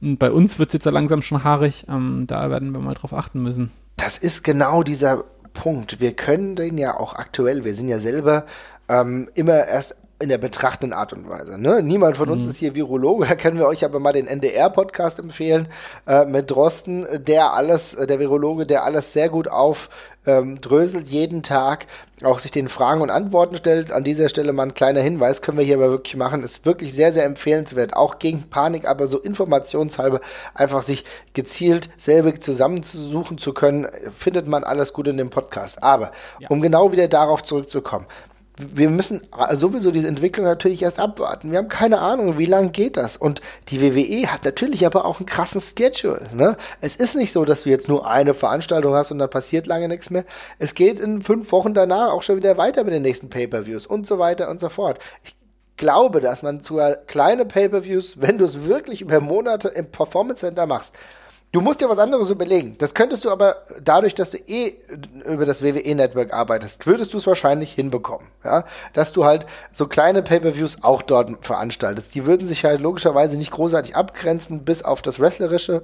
[0.00, 1.86] Und bei uns wird es jetzt ja langsam schon haarig.
[1.88, 3.70] Ähm, da werden wir mal drauf achten müssen.
[3.96, 5.24] Das ist genau dieser
[5.54, 6.00] Punkt.
[6.00, 8.44] Wir können den ja auch aktuell, wir sind ja selber
[8.88, 11.60] ähm, immer erst in der betrachtenden Art und Weise.
[11.60, 11.82] Ne?
[11.82, 12.50] Niemand von uns mhm.
[12.50, 15.68] ist hier Virologe, da können wir euch aber mal den NDR-Podcast empfehlen
[16.06, 21.42] äh, mit Drosten, der alles, äh, der Virologe, der alles sehr gut aufdröselt, ähm, jeden
[21.42, 21.86] Tag
[22.24, 23.92] auch sich den Fragen und Antworten stellt.
[23.92, 26.94] An dieser Stelle mal ein kleiner Hinweis, können wir hier aber wirklich machen, ist wirklich
[26.94, 30.20] sehr, sehr empfehlenswert, auch gegen Panik, aber so informationshalber
[30.54, 33.86] einfach sich gezielt selbig zusammenzusuchen zu können,
[34.18, 35.82] findet man alles gut in dem Podcast.
[35.82, 36.48] Aber ja.
[36.48, 38.06] um genau wieder darauf zurückzukommen,
[38.58, 39.20] wir müssen
[39.52, 41.50] sowieso diese Entwicklung natürlich erst abwarten.
[41.50, 43.16] Wir haben keine Ahnung, wie lange geht das.
[43.18, 46.28] Und die WWE hat natürlich aber auch einen krassen Schedule.
[46.32, 46.56] Ne?
[46.80, 49.88] Es ist nicht so, dass du jetzt nur eine Veranstaltung hast und dann passiert lange
[49.88, 50.24] nichts mehr.
[50.58, 54.06] Es geht in fünf Wochen danach auch schon wieder weiter mit den nächsten Pay-per-Views und
[54.06, 55.00] so weiter und so fort.
[55.22, 55.36] Ich
[55.76, 60.66] glaube, dass man sogar kleine Pay-per-Views, wenn du es wirklich über Monate im Performance Center
[60.66, 60.94] machst,
[61.52, 62.76] Du musst dir was anderes überlegen.
[62.78, 64.74] Das könntest du aber dadurch, dass du eh
[65.24, 68.26] über das WWE-Network arbeitest, würdest du es wahrscheinlich hinbekommen.
[68.44, 68.64] Ja?
[68.92, 72.14] Dass du halt so kleine Pay-per-Views auch dort veranstaltest.
[72.14, 75.82] Die würden sich halt logischerweise nicht großartig abgrenzen, bis auf das Wrestlerische.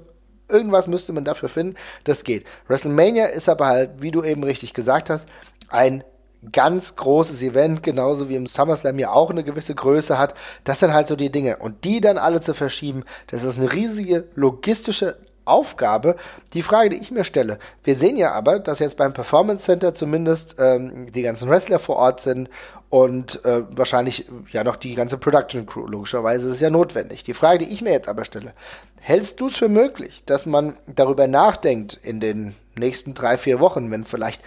[0.49, 1.77] Irgendwas müsste man dafür finden.
[2.05, 2.45] Das geht.
[2.67, 5.25] WrestleMania ist aber halt, wie du eben richtig gesagt hast,
[5.69, 6.05] ein
[6.51, 10.35] ganz großes Event, genauso wie im SummerSlam ja auch eine gewisse Größe hat.
[10.65, 11.59] Das sind halt so die Dinge.
[11.59, 16.17] Und die dann alle zu verschieben, das ist eine riesige logistische Aufgabe.
[16.53, 19.95] Die Frage, die ich mir stelle, wir sehen ja aber, dass jetzt beim Performance Center
[19.95, 22.49] zumindest ähm, die ganzen Wrestler vor Ort sind
[22.91, 25.87] und äh, wahrscheinlich ja noch die ganze Production Crew.
[25.87, 27.25] Logischerweise ist ja notwendig.
[27.25, 28.53] Die Frage, die ich mir jetzt aber stelle,
[29.01, 33.91] hältst du es für möglich, dass man darüber nachdenkt in den nächsten drei, vier Wochen,
[33.91, 34.43] wenn vielleicht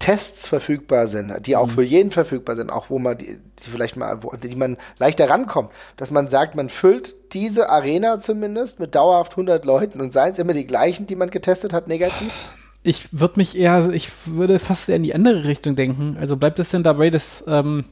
[0.00, 1.70] Tests verfügbar sind, die auch mhm.
[1.70, 5.30] für jeden verfügbar sind, auch wo man die, die vielleicht mal, wo, die man leichter
[5.30, 10.32] rankommt, dass man sagt, man füllt diese Arena zumindest mit dauerhaft 100 Leuten und seien
[10.32, 12.32] es immer die gleichen, die man getestet hat, negativ?
[12.82, 16.16] Ich würde mich eher, ich würde fast eher in die andere Richtung denken.
[16.18, 17.84] Also bleibt es denn dabei, dass ähm,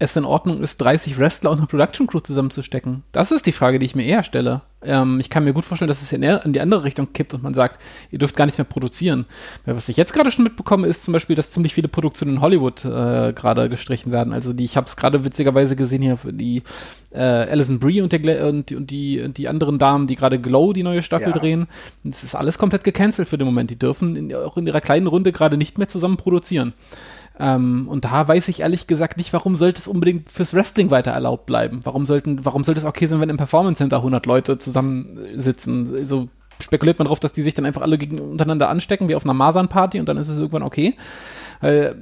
[0.00, 3.04] es in Ordnung ist, 30 Wrestler und eine Production Crew zusammenzustecken?
[3.12, 4.62] Das ist die Frage, die ich mir eher stelle.
[4.82, 7.42] Ähm, ich kann mir gut vorstellen, dass es in, in, die andere Richtung kippt und
[7.42, 7.78] man sagt,
[8.10, 9.26] ihr dürft gar nichts mehr produzieren.
[9.66, 12.40] Weil was ich jetzt gerade schon mitbekomme, ist zum Beispiel, dass ziemlich viele Produktionen in
[12.40, 14.32] Hollywood äh, gerade gestrichen werden.
[14.32, 16.62] Also die, ich habe es gerade witzigerweise gesehen hier, die
[17.10, 20.40] äh, Alison Brie und, der, und, die, und, die, und die anderen Damen, die gerade
[20.40, 21.38] Glow die neue Staffel ja.
[21.38, 21.66] drehen.
[22.02, 23.70] Das ist alles komplett gecancelt für den Moment.
[23.70, 26.72] Die dürfen in, auch in ihrer kleinen Runde gerade nicht mehr zusammen produzieren.
[27.40, 31.10] Ähm, und da weiß ich ehrlich gesagt nicht, warum sollte es unbedingt fürs Wrestling weiter
[31.10, 31.80] erlaubt bleiben?
[31.84, 36.06] Warum sollten, warum sollte es okay sein, wenn im Performance Center 100 Leute zusammensitzen?
[36.06, 36.28] So
[36.62, 39.32] spekuliert man darauf, dass die sich dann einfach alle gegen, untereinander anstecken, wie auf einer
[39.32, 40.94] Masern-Party und dann ist es irgendwann okay.
[41.62, 41.92] Äh,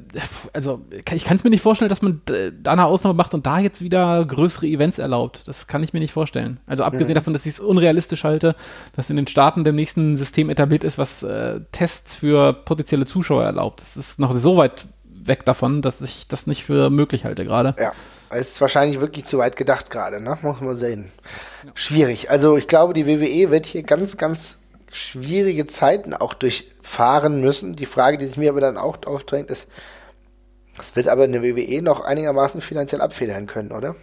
[0.52, 0.82] also
[1.14, 3.82] ich kann es mir nicht vorstellen, dass man da eine Ausnahme macht und da jetzt
[3.82, 5.46] wieder größere Events erlaubt.
[5.46, 6.58] Das kann ich mir nicht vorstellen.
[6.66, 7.14] Also abgesehen mhm.
[7.14, 8.54] davon, dass ich es unrealistisch halte,
[8.96, 13.44] dass in den Staaten dem nächsten System etabliert ist, was äh, Tests für potenzielle Zuschauer
[13.44, 13.80] erlaubt.
[13.80, 14.86] Das ist noch so weit
[15.28, 17.74] weg davon, dass ich das nicht für möglich halte gerade.
[17.78, 17.92] Ja.
[18.36, 20.36] Ist wahrscheinlich wirklich zu weit gedacht gerade, ne?
[20.42, 21.10] Muss man sehen.
[21.64, 21.70] Ja.
[21.74, 22.30] Schwierig.
[22.30, 24.58] Also ich glaube, die WWE wird hier ganz, ganz
[24.90, 27.74] schwierige Zeiten auch durchfahren müssen.
[27.74, 29.68] Die Frage, die sich mir aber dann auch aufdrängt, ist,
[30.76, 33.96] Das wird aber eine WWE noch einigermaßen finanziell abfedern können, oder?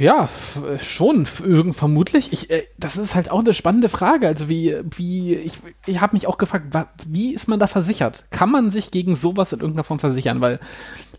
[0.00, 0.30] Ja,
[0.78, 2.32] schon, vermutlich.
[2.32, 4.26] Ich, äh, das ist halt auch eine spannende Frage.
[4.26, 6.74] Also wie, wie, ich, ich habe mich auch gefragt,
[7.06, 8.24] wie ist man da versichert?
[8.30, 10.40] Kann man sich gegen sowas in irgendeiner Form versichern?
[10.40, 10.58] Weil,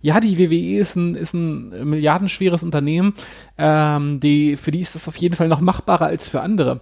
[0.01, 3.13] ja, die WWE ist ein, ist ein milliardenschweres Unternehmen,
[3.59, 6.81] ähm, die, für die ist das auf jeden Fall noch machbarer als für andere.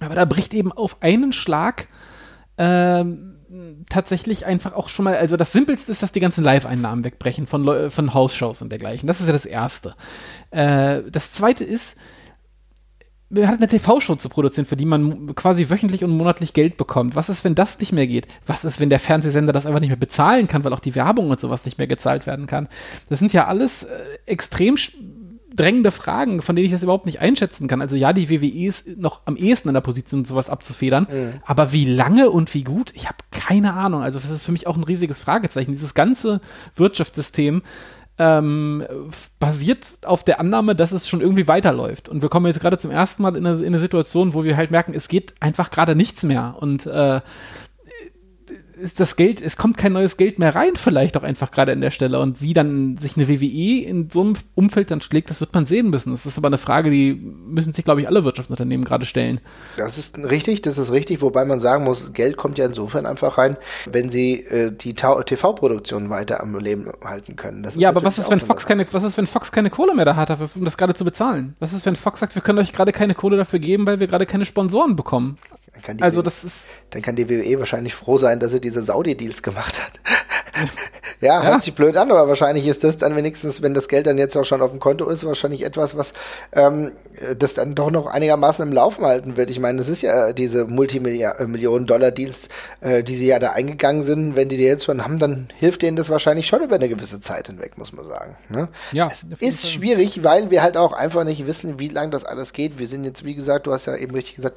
[0.00, 1.86] Aber da bricht eben auf einen Schlag
[2.58, 3.37] ähm,
[3.88, 7.90] tatsächlich einfach auch schon mal, also das Simpelste ist, dass die ganzen Live-Einnahmen wegbrechen von,
[7.90, 9.06] von House-Shows und dergleichen.
[9.06, 9.94] Das ist ja das Erste.
[10.50, 11.96] Äh, das Zweite ist,
[13.30, 17.14] man hat eine TV-Show zu produzieren, für die man quasi wöchentlich und monatlich Geld bekommt.
[17.14, 18.26] Was ist, wenn das nicht mehr geht?
[18.46, 21.30] Was ist, wenn der Fernsehsender das einfach nicht mehr bezahlen kann, weil auch die Werbung
[21.30, 22.68] und sowas nicht mehr gezahlt werden kann?
[23.10, 23.88] Das sind ja alles äh,
[24.24, 24.76] extrem
[25.54, 27.80] drängende Fragen, von denen ich das überhaupt nicht einschätzen kann.
[27.80, 31.06] Also ja, die WWE ist noch am ehesten in der Position, sowas abzufedern.
[31.10, 31.32] Mhm.
[31.44, 34.02] Aber wie lange und wie gut, ich habe keine Ahnung.
[34.02, 35.72] Also das ist für mich auch ein riesiges Fragezeichen.
[35.72, 36.40] Dieses ganze
[36.76, 37.62] Wirtschaftssystem
[38.18, 38.84] ähm,
[39.38, 42.08] basiert auf der Annahme, dass es schon irgendwie weiterläuft.
[42.08, 44.56] Und wir kommen jetzt gerade zum ersten Mal in eine, in eine Situation, wo wir
[44.56, 46.56] halt merken, es geht einfach gerade nichts mehr.
[46.58, 47.20] Und äh,
[48.80, 51.80] ist das Geld, es kommt kein neues Geld mehr rein, vielleicht auch einfach gerade an
[51.80, 52.20] der Stelle.
[52.20, 55.66] Und wie dann sich eine WWE in so einem Umfeld dann schlägt, das wird man
[55.66, 56.12] sehen müssen.
[56.12, 59.40] Das ist aber eine Frage, die müssen sich, glaube ich, alle Wirtschaftsunternehmen gerade stellen.
[59.76, 63.38] Das ist richtig, das ist richtig, wobei man sagen muss, Geld kommt ja insofern einfach
[63.38, 63.56] rein,
[63.90, 67.66] wenn sie äh, die TV-Produktion weiter am Leben halten können.
[67.76, 70.16] ja, aber was ist, wenn Fox keine, was ist, wenn Fox keine Kohle mehr da
[70.16, 71.54] hat, dafür, um das gerade zu bezahlen?
[71.58, 74.06] Was ist, wenn Fox sagt, wir können euch gerade keine Kohle dafür geben, weil wir
[74.06, 75.38] gerade keine Sponsoren bekommen?
[76.00, 76.66] Also das ist.
[76.90, 80.00] Dann kann die WWE wahrscheinlich froh sein, dass sie diese Saudi-Deals gemacht hat.
[81.20, 84.18] ja, hört sich blöd an, aber wahrscheinlich ist das dann wenigstens, wenn das Geld dann
[84.18, 86.12] jetzt auch schon auf dem Konto ist, wahrscheinlich etwas, was
[86.52, 86.92] ähm,
[87.38, 89.50] das dann doch noch einigermaßen im Laufen halten wird.
[89.50, 92.48] Ich meine, das ist ja diese Multimillionen-Dollar-Deals,
[92.80, 94.36] äh, die sie ja da eingegangen sind.
[94.36, 97.20] Wenn die die jetzt schon haben, dann hilft denen das wahrscheinlich schon über eine gewisse
[97.20, 98.36] Zeit hinweg, muss man sagen.
[98.48, 98.68] Ne?
[98.92, 99.10] Ja.
[99.10, 102.78] Es ist schwierig, weil wir halt auch einfach nicht wissen, wie lange das alles geht.
[102.78, 104.56] Wir sind jetzt, wie gesagt, du hast ja eben richtig gesagt,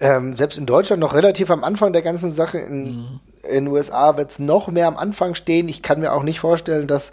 [0.00, 2.58] ähm, selbst in Deutschland noch relativ am Anfang der ganzen Sache.
[2.58, 3.20] In, mhm.
[3.48, 5.68] in USA wird es noch mehr am Anfang stehen.
[5.68, 7.10] Ich kann mir auch nicht vorstellen, dass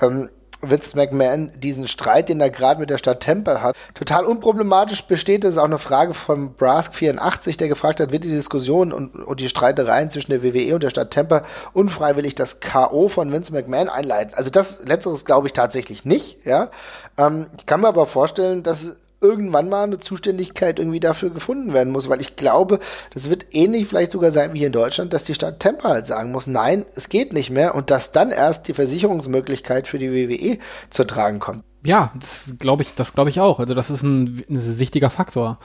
[0.00, 0.28] ähm,
[0.62, 5.44] Vince McMahon diesen Streit, den er gerade mit der Stadt Tampa hat, total unproblematisch besteht.
[5.44, 9.40] Das ist auch eine Frage von Brask84, der gefragt hat, wird die Diskussion und, und
[9.40, 13.08] die Streitereien zwischen der WWE und der Stadt Tampa unfreiwillig das K.O.
[13.08, 14.34] von Vince McMahon einleiten?
[14.34, 16.70] Also das Letzteres glaube ich tatsächlich nicht, ja.
[17.16, 21.92] Ähm, ich kann mir aber vorstellen, dass irgendwann mal eine Zuständigkeit irgendwie dafür gefunden werden
[21.92, 22.78] muss, weil ich glaube,
[23.12, 26.06] das wird ähnlich vielleicht sogar sein wie hier in Deutschland, dass die Stadt Tampa halt
[26.06, 30.12] sagen muss, nein, es geht nicht mehr und dass dann erst die Versicherungsmöglichkeit für die
[30.12, 31.64] WWE zu tragen kommt.
[31.82, 33.58] Ja, das glaube ich, das glaube ich auch.
[33.58, 35.58] Also das ist ein, das ist ein wichtiger Faktor.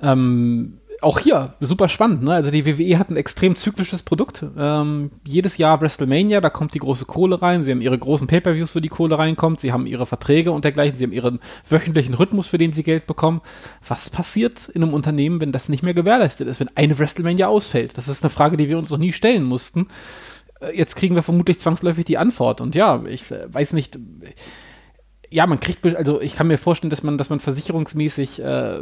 [0.00, 2.22] Ähm, auch hier super spannend.
[2.22, 2.32] Ne?
[2.32, 4.44] Also die WWE hat ein extrem zyklisches Produkt.
[4.56, 7.62] Ähm, jedes Jahr WrestleMania, da kommt die große Kohle rein.
[7.62, 9.60] Sie haben ihre großen Pay-per-Views, wo die Kohle reinkommt.
[9.60, 10.96] Sie haben ihre Verträge und dergleichen.
[10.96, 13.42] Sie haben ihren wöchentlichen Rhythmus, für den sie Geld bekommen.
[13.86, 17.96] Was passiert in einem Unternehmen, wenn das nicht mehr gewährleistet ist, wenn eine WrestleMania ausfällt?
[17.98, 19.88] Das ist eine Frage, die wir uns noch nie stellen mussten.
[20.60, 22.60] Äh, jetzt kriegen wir vermutlich zwangsläufig die Antwort.
[22.60, 23.98] Und ja, ich äh, weiß nicht
[25.28, 28.78] ja, man kriegt, also ich kann mir vorstellen, dass man, dass man versicherungsmäßig äh,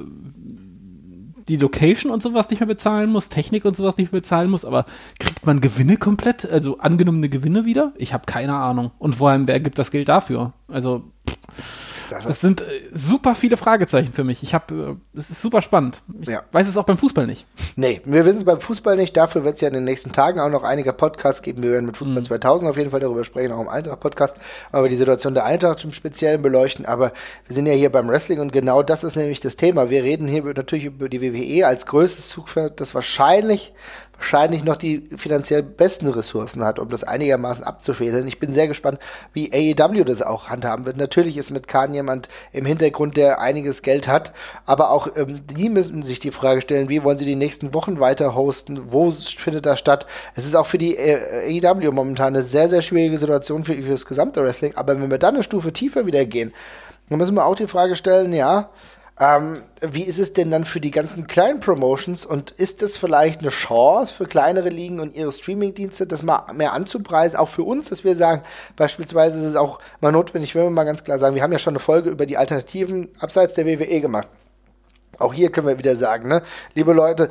[1.49, 4.65] die Location und sowas nicht mehr bezahlen muss, Technik und sowas nicht mehr bezahlen muss,
[4.65, 4.87] aber
[5.19, 7.93] kriegt man Gewinne komplett, also angenommene Gewinne wieder?
[7.97, 8.93] Ich habe keine Ahnung.
[8.99, 10.53] Und vor allem, wer gibt das Geld dafür?
[10.69, 11.05] Also.
[11.29, 11.84] Pff.
[12.11, 14.43] Das, das sind äh, super viele Fragezeichen für mich.
[14.43, 16.03] Ich habe, äh, es ist super spannend.
[16.21, 16.43] Ich ja.
[16.53, 17.47] weiß es auch beim Fußball nicht.
[17.77, 19.17] Nee, wir wissen es beim Fußball nicht.
[19.17, 21.62] Dafür wird es ja in den nächsten Tagen auch noch einige Podcasts geben.
[21.62, 22.25] Wir werden mit Fußball mhm.
[22.25, 24.37] 2000 auf jeden Fall darüber sprechen, auch im Eintracht-Podcast,
[24.73, 26.87] aber die Situation der Eintracht im Speziellen beleuchten.
[26.87, 27.12] Aber
[27.47, 29.90] wir sind ja hier beim Wrestling und genau das ist nämlich das Thema.
[29.90, 33.73] Wir reden hier natürlich über die WWE als größtes Zugpferd, das wahrscheinlich
[34.16, 38.27] wahrscheinlich noch die finanziell besten Ressourcen hat, um das einigermaßen abzufedern.
[38.27, 38.98] Ich bin sehr gespannt,
[39.33, 40.96] wie AEW das auch handhaben wird.
[40.96, 44.33] Natürlich ist mit Khan jemand im Hintergrund, der einiges Geld hat,
[44.66, 48.00] aber auch ähm, die müssen sich die Frage stellen, wie wollen sie die nächsten Wochen
[48.00, 50.07] weiter hosten, wo findet das statt.
[50.35, 53.90] Es ist auch für die äh, AEW momentan eine sehr, sehr schwierige Situation für, für
[53.90, 56.53] das gesamte Wrestling, aber wenn wir dann eine Stufe tiefer wieder gehen,
[57.09, 58.70] dann müssen wir auch die Frage stellen, ja,
[59.20, 63.40] ähm, wie ist es denn dann für die ganzen kleinen Promotions und ist das vielleicht
[63.40, 67.90] eine Chance für kleinere Ligen und ihre Streamingdienste, das mal mehr anzupreisen, auch für uns,
[67.90, 68.42] dass wir sagen,
[68.74, 71.61] beispielsweise ist es auch mal notwendig, wenn wir mal ganz klar sagen, wir haben ja
[71.61, 74.29] schon eine Folge über die Alternativen abseits der WWE gemacht.
[75.18, 76.42] Auch hier können wir wieder sagen, ne,
[76.74, 77.29] liebe Leute,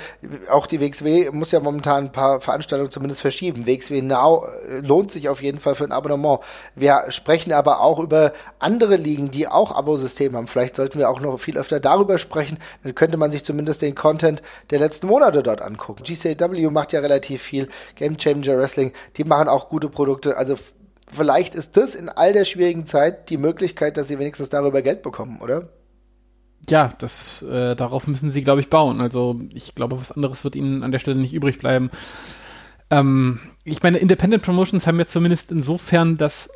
[0.50, 3.68] auch die WXW muss ja momentan ein paar Veranstaltungen zumindest verschieben.
[3.68, 6.40] WXW Now äh, lohnt sich auf jeden Fall für ein Abonnement.
[6.76, 10.48] Wir sprechen aber auch über andere Ligen, die auch Abosysteme haben.
[10.48, 12.58] Vielleicht sollten wir auch noch viel öfter darüber sprechen.
[12.84, 16.04] Dann könnte man sich zumindest den Content der letzten Monate dort angucken.
[16.04, 17.68] GCW macht ja relativ viel.
[17.96, 20.38] Game Changer Wrestling, die machen auch gute Produkte.
[20.38, 20.56] Also
[21.12, 25.04] vielleicht ist das in all der schwierigen Zeit die Möglichkeit, dass sie wenigstens darüber Geld
[25.04, 25.70] bekommen, oder?
[26.70, 29.02] Ja, das, äh, darauf müssen sie, glaube ich, bauen.
[29.02, 31.90] Also ich glaube, was anderes wird ihnen an der Stelle nicht übrig bleiben.
[32.90, 36.50] Ähm, ich meine, Independent Promotions haben jetzt zumindest insofern das,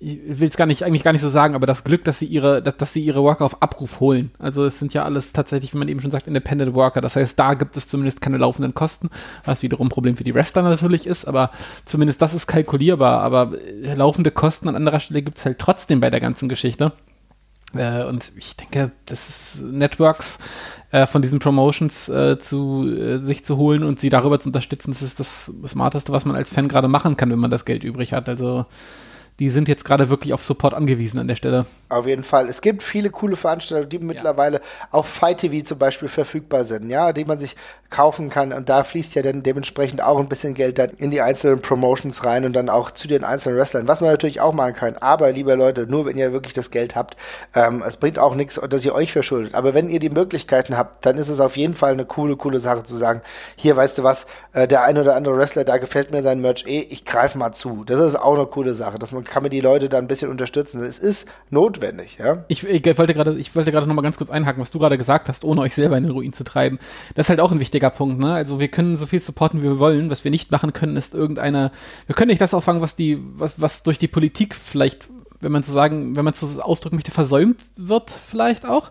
[0.00, 2.24] ich will es gar nicht, eigentlich gar nicht so sagen, aber das Glück, dass sie
[2.24, 4.32] ihre, dass, dass sie ihre Worker auf Abruf holen.
[4.38, 7.00] Also es sind ja alles tatsächlich, wie man eben schon sagt, Independent Worker.
[7.00, 9.10] Das heißt, da gibt es zumindest keine laufenden Kosten,
[9.44, 11.50] was wiederum ein Problem für die Wrestler natürlich ist, aber
[11.84, 13.20] zumindest das ist kalkulierbar.
[13.20, 16.92] Aber äh, laufende Kosten an anderer Stelle gibt es halt trotzdem bei der ganzen Geschichte.
[17.74, 20.38] Äh, und ich denke, das ist Networks
[20.90, 24.92] äh, von diesen Promotions äh, zu äh, sich zu holen und sie darüber zu unterstützen,
[24.92, 27.84] das ist das Smarteste, was man als Fan gerade machen kann, wenn man das Geld
[27.84, 28.28] übrig hat.
[28.28, 28.66] Also
[29.40, 31.64] die sind jetzt gerade wirklich auf Support angewiesen an der Stelle.
[31.88, 32.48] Auf jeden Fall.
[32.48, 34.04] Es gibt viele coole Veranstaltungen, die ja.
[34.04, 34.60] mittlerweile
[34.92, 37.56] auf Fight TV zum Beispiel verfügbar sind, ja, die man sich
[37.90, 38.52] kaufen kann.
[38.52, 42.24] Und da fließt ja dann dementsprechend auch ein bisschen Geld dann in die einzelnen Promotions
[42.24, 44.96] rein und dann auch zu den einzelnen Wrestlern, was man natürlich auch machen kann.
[44.98, 47.16] Aber, liebe Leute, nur wenn ihr wirklich das Geld habt,
[47.54, 49.54] ähm, es bringt auch nichts, dass ihr euch verschuldet.
[49.54, 52.60] Aber wenn ihr die Möglichkeiten habt, dann ist es auf jeden Fall eine coole, coole
[52.60, 53.22] Sache zu sagen,
[53.56, 56.66] hier, weißt du was, äh, der ein oder andere Wrestler, da gefällt mir sein Merch
[56.66, 57.84] eh, ich greife mal zu.
[57.84, 60.30] Das ist auch eine coole Sache, dass man kann mir die Leute da ein bisschen
[60.30, 60.82] unterstützen.
[60.82, 62.44] Es ist notwendig, ja.
[62.48, 64.98] Ich, ich wollte gerade, ich wollte gerade noch mal ganz kurz einhaken, was du gerade
[64.98, 66.78] gesagt hast, ohne euch selber in den Ruin zu treiben.
[67.14, 68.34] Das ist halt auch ein wichtiger Punkt, ne?
[68.34, 70.10] Also wir können so viel supporten, wie wir wollen.
[70.10, 71.72] Was wir nicht machen können, ist irgendeine,
[72.06, 75.08] wir können nicht das auffangen, was die, was, was durch die Politik vielleicht
[75.40, 78.90] wenn man so sagen, wenn man so ausdrücken möchte, versäumt wird vielleicht auch.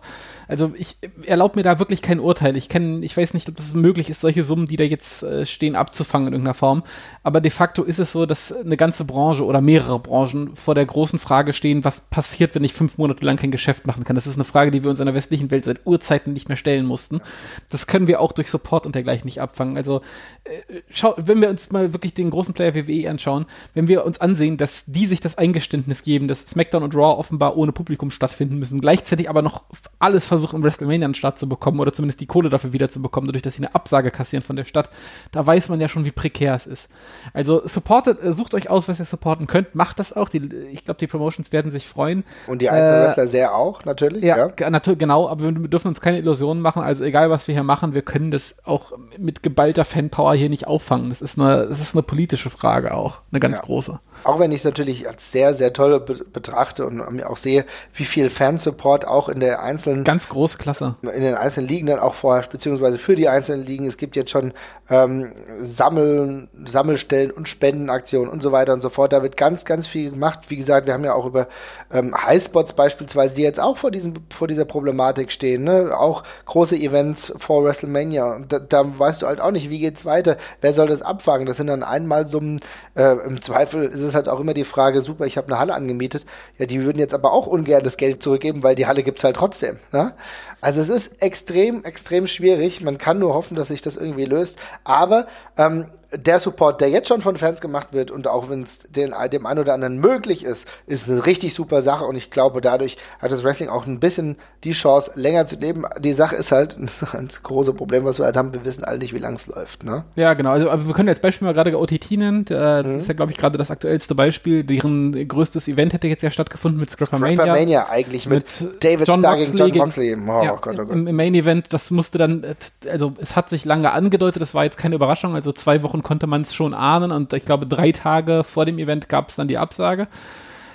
[0.50, 2.56] Also ich erlaube mir da wirklich kein Urteil.
[2.56, 5.46] Ich kenne, ich weiß nicht, ob das möglich ist, solche Summen, die da jetzt äh,
[5.46, 6.82] stehen, abzufangen in irgendeiner Form.
[7.22, 10.84] Aber de facto ist es so, dass eine ganze Branche oder mehrere Branchen vor der
[10.86, 14.16] großen Frage stehen, was passiert, wenn ich fünf Monate lang kein Geschäft machen kann.
[14.16, 16.56] Das ist eine Frage, die wir uns in der westlichen Welt seit Urzeiten nicht mehr
[16.56, 17.20] stellen mussten.
[17.68, 19.76] Das können wir auch durch Support und dergleichen nicht abfangen.
[19.76, 20.00] Also
[20.42, 24.20] äh, schau, wenn wir uns mal wirklich den großen Player WWE anschauen, wenn wir uns
[24.20, 28.58] ansehen, dass die sich das Eingeständnis geben, dass SmackDown und Raw offenbar ohne Publikum stattfinden
[28.58, 29.62] müssen, gleichzeitig aber noch
[30.00, 32.88] alles versuchen, versuchen, WrestleMania an den Start zu bekommen oder zumindest die Kohle dafür wieder
[32.88, 34.90] zu bekommen, dadurch, dass sie eine Absage kassieren von der Stadt,
[35.32, 36.88] da weiß man ja schon, wie prekär es ist.
[37.32, 40.28] Also supportet, äh, sucht euch aus, was ihr supporten könnt, macht das auch.
[40.28, 40.38] Die,
[40.72, 42.24] ich glaube, die Promotions werden sich freuen.
[42.46, 44.22] Und die einzelnen äh, Wrestler sehr auch, natürlich.
[44.22, 44.70] Ja, ja.
[44.70, 46.82] natürlich, genau, aber wir dürfen uns keine Illusionen machen.
[46.82, 50.66] Also egal, was wir hier machen, wir können das auch mit geballter Fanpower hier nicht
[50.66, 51.10] auffangen.
[51.10, 53.62] Das ist eine, das ist eine politische Frage auch, eine ganz ja.
[53.62, 54.00] große.
[54.24, 58.04] Auch wenn ich es natürlich als sehr, sehr toll be betrachte und auch sehe, wie
[58.04, 60.04] viel Fansupport auch in der einzelnen.
[60.04, 60.94] Ganz große Klasse.
[61.02, 63.86] In den einzelnen Ligen dann auch vorherrscht, beziehungsweise für die einzelnen Ligen.
[63.86, 64.54] Es gibt jetzt schon
[64.88, 69.12] ähm, Sammeln, Sammelstellen und Spendenaktionen und so weiter und so fort.
[69.12, 70.48] Da wird ganz, ganz viel gemacht.
[70.48, 71.48] Wie gesagt, wir haben ja auch über
[71.92, 75.64] ähm, Highspots beispielsweise, die jetzt auch vor, diesem, vor dieser Problematik stehen.
[75.64, 75.96] Ne?
[75.96, 78.40] Auch große Events vor WrestleMania.
[78.48, 80.36] Da, da weißt du halt auch nicht, wie geht's weiter.
[80.60, 81.46] Wer soll das abfangen?
[81.46, 82.60] Das sind dann Einmalsummen.
[82.94, 85.74] Äh, Im Zweifel ist es halt auch immer die Frage, super, ich habe eine Halle
[85.74, 86.24] angemietet.
[86.58, 89.36] Ja, die würden jetzt aber auch ungern das Geld zurückgeben, weil die Halle gibt's halt
[89.36, 89.78] trotzdem.
[89.92, 90.12] Ne?
[90.60, 92.80] Also es ist extrem, extrem schwierig.
[92.80, 94.58] Man kann nur hoffen, dass sich das irgendwie löst.
[94.84, 95.26] Aber
[95.56, 99.14] ähm, der Support, der jetzt schon von Fans gemacht wird und auch wenn es dem
[99.46, 103.30] einen oder anderen möglich ist, ist eine richtig super Sache und ich glaube, dadurch hat
[103.30, 105.84] das Wrestling auch ein bisschen die Chance, länger zu leben.
[106.00, 109.14] Die Sache ist halt, das, große Problem, was wir halt haben, wir wissen alle nicht,
[109.14, 109.84] wie lang es läuft.
[109.84, 110.04] Ne?
[110.16, 110.50] Ja, genau.
[110.50, 112.44] Also, aber wir können jetzt Beispiel mal gerade OTT nennen.
[112.44, 113.00] Das mhm.
[113.00, 114.64] ist ja, glaube ich, gerade das aktuellste Beispiel.
[114.64, 117.36] Deren größtes Event hätte jetzt ja stattgefunden mit Scrappermania.
[117.36, 120.14] Scrappermania eigentlich mit, mit David John Starr gegen John Moxley.
[120.14, 120.90] Oh, ja, Gott, oh Gott.
[120.90, 122.44] Im, Im Main Event, das musste dann,
[122.90, 126.26] also es hat sich lange angedeutet, das war jetzt keine Überraschung, also zwei Wochen konnte
[126.26, 129.48] man es schon ahnen und ich glaube, drei Tage vor dem Event gab es dann
[129.48, 130.08] die Absage.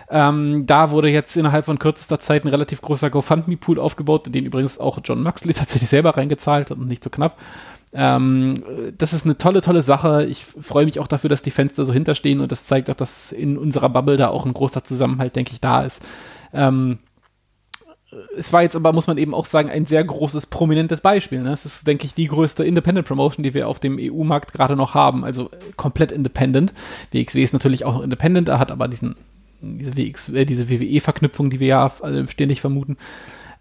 [0.10, 4.46] Ähm, da wurde jetzt innerhalb von kürzester Zeit ein relativ großer GoFundMe-Pool aufgebaut, in den
[4.46, 7.38] übrigens auch John Maxley tatsächlich selber reingezahlt hat und nicht so knapp.
[7.94, 8.64] Ähm,
[8.98, 10.26] das ist eine tolle, tolle Sache.
[10.26, 13.32] Ich freue mich auch dafür, dass die da so hinterstehen und das zeigt auch, dass
[13.32, 16.02] in unserer Bubble da auch ein großer Zusammenhalt, denke ich, da ist.
[16.54, 17.00] Ähm,
[18.38, 21.42] es war jetzt aber, muss man eben auch sagen, ein sehr großes, prominentes Beispiel.
[21.42, 21.52] Ne?
[21.52, 24.94] Es ist, denke ich, die größte Independent Promotion, die wir auf dem EU-Markt gerade noch
[24.94, 25.24] haben.
[25.24, 26.74] Also komplett independent.
[27.12, 29.16] WXW ist natürlich auch independent, er hat aber diesen,
[29.62, 32.98] diese, WX, äh, diese WWE-Verknüpfung, die wir ja äh, ständig vermuten.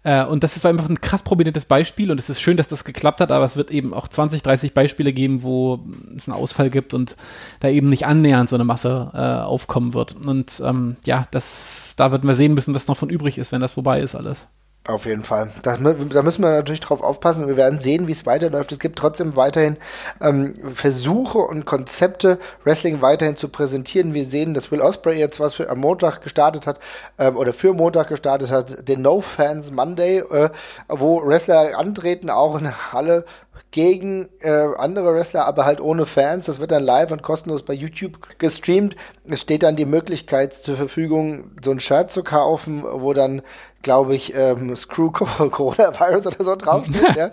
[0.03, 2.85] Äh, und das ist einfach ein krass prominentes Beispiel und es ist schön, dass das
[2.85, 5.79] geklappt hat, aber es wird eben auch 20, 30 Beispiele geben, wo
[6.15, 7.15] es einen Ausfall gibt und
[7.59, 10.15] da eben nicht annähernd so eine Masse äh, aufkommen wird.
[10.25, 13.61] Und ähm, ja, das da würden wir sehen müssen, was noch von übrig ist, wenn
[13.61, 14.45] das vorbei ist alles.
[14.87, 15.49] Auf jeden Fall.
[15.63, 17.47] Da, da, müssen wir natürlich drauf aufpassen.
[17.47, 18.71] Wir werden sehen, wie es weiterläuft.
[18.71, 19.77] Es gibt trotzdem weiterhin
[20.21, 24.13] ähm, Versuche und Konzepte, Wrestling weiterhin zu präsentieren.
[24.13, 26.79] Wir sehen, dass Will Osprey jetzt was für am Montag gestartet hat
[27.17, 30.51] ähm, oder für Montag gestartet hat, den No Fans Monday, äh,
[30.87, 33.25] wo Wrestler antreten, auch in der Halle
[33.71, 36.45] gegen äh, andere Wrestler, aber halt ohne Fans.
[36.45, 38.95] Das wird dann live und kostenlos bei YouTube gestreamt.
[39.27, 43.41] Es steht dann die Möglichkeit zur Verfügung, so ein Shirt zu kaufen, wo dann
[43.85, 47.29] glaube ich, ähm, Screw Coronavirus oder so draufsteht, ja.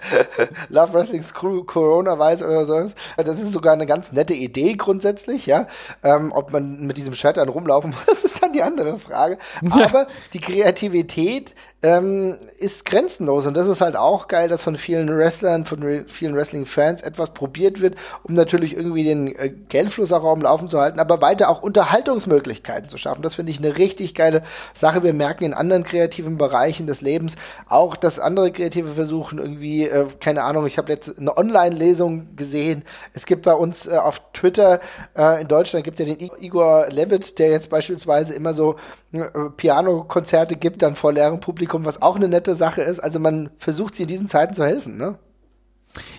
[0.68, 2.92] Love Wrestling Screw Coronavirus oder so.
[3.16, 5.66] Das ist sogar eine ganz nette Idee grundsätzlich, ja.
[6.04, 9.38] Ähm, ob man mit diesem Shirt dann rumlaufen muss, ist dann die andere Frage.
[9.70, 15.08] Aber die Kreativität ähm, ist grenzenlos und das ist halt auch geil, dass von vielen
[15.16, 20.42] Wrestlern, von vielen Wrestling-Fans etwas probiert wird, um natürlich irgendwie den äh, Geldfluss auch am
[20.42, 23.22] Laufen zu halten, aber weiter auch Unterhaltungsmöglichkeiten zu schaffen.
[23.22, 24.42] Das finde ich eine richtig geile
[24.74, 25.02] Sache.
[25.02, 27.34] Wir merken in anderen kreativen Bereichen des Lebens
[27.66, 32.84] auch, dass andere Kreative versuchen irgendwie, äh, keine Ahnung, ich habe jetzt eine Online-Lesung gesehen.
[33.12, 34.80] Es gibt bei uns äh, auf Twitter
[35.16, 38.76] äh, in Deutschland gibt es ja den Igor Levitt, der jetzt beispielsweise immer so
[39.56, 43.00] Piano-Konzerte gibt, dann vor leerem Publikum, was auch eine nette Sache ist.
[43.00, 45.18] Also man versucht sie in diesen Zeiten zu helfen, ne?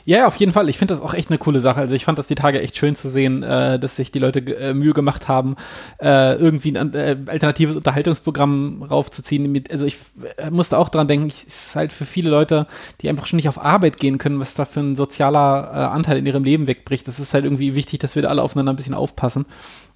[0.06, 0.70] Ja, auf jeden Fall.
[0.70, 1.80] Ich finde das auch echt eine coole Sache.
[1.80, 4.40] Also ich fand das die Tage echt schön zu sehen, äh, dass sich die Leute
[4.40, 5.56] äh, Mühe gemacht haben,
[6.00, 9.64] äh, irgendwie ein äh, alternatives Unterhaltungsprogramm raufzuziehen.
[9.72, 9.98] Also ich
[10.38, 12.68] äh, musste auch dran denken, es ist halt für viele Leute,
[13.02, 16.18] die einfach schon nicht auf Arbeit gehen können, was da für ein sozialer äh, Anteil
[16.18, 17.08] in ihrem Leben wegbricht.
[17.08, 19.46] Das ist halt irgendwie wichtig, dass wir da alle aufeinander ein bisschen aufpassen.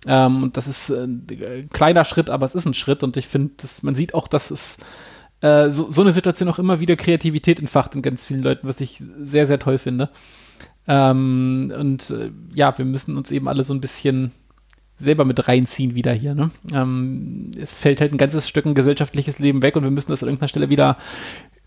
[0.07, 1.25] Ähm, und das ist ein
[1.71, 3.03] kleiner Schritt, aber es ist ein Schritt.
[3.03, 4.77] Und ich finde, man sieht auch, dass es
[5.41, 8.81] äh, so, so eine Situation auch immer wieder Kreativität entfacht in ganz vielen Leuten, was
[8.81, 10.09] ich sehr, sehr toll finde.
[10.87, 14.31] Ähm, und äh, ja, wir müssen uns eben alle so ein bisschen
[14.99, 16.33] selber mit reinziehen wieder hier.
[16.33, 16.49] Ne?
[16.73, 20.23] Ähm, es fällt halt ein ganzes Stück ein gesellschaftliches Leben weg und wir müssen das
[20.23, 20.97] an irgendeiner Stelle wieder,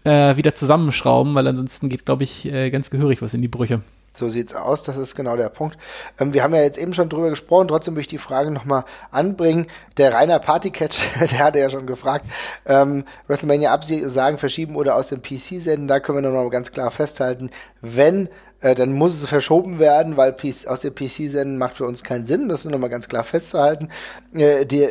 [0.05, 3.83] äh, wieder zusammenschrauben, weil ansonsten geht, glaube ich, äh, ganz gehörig was in die Brüche.
[4.21, 5.79] So sieht's aus, das ist genau der Punkt.
[6.19, 8.85] Ähm, wir haben ja jetzt eben schon drüber gesprochen, trotzdem will ich die Frage nochmal
[9.11, 9.67] anbringen.
[9.97, 10.99] Der Rainer Partycatch,
[11.33, 12.27] der hatte ja schon gefragt,
[12.67, 16.91] ähm, WrestleMania absagen, verschieben oder aus dem PC senden, da können wir nochmal ganz klar
[16.91, 17.49] festhalten,
[17.81, 18.29] wenn
[18.61, 22.27] äh, dann muss es verschoben werden, weil PC, aus dem PC-Senden macht für uns keinen
[22.27, 22.49] Sinn.
[22.49, 23.89] Das nur noch mal ganz klar festzuhalten.
[24.35, 24.87] Äh, die,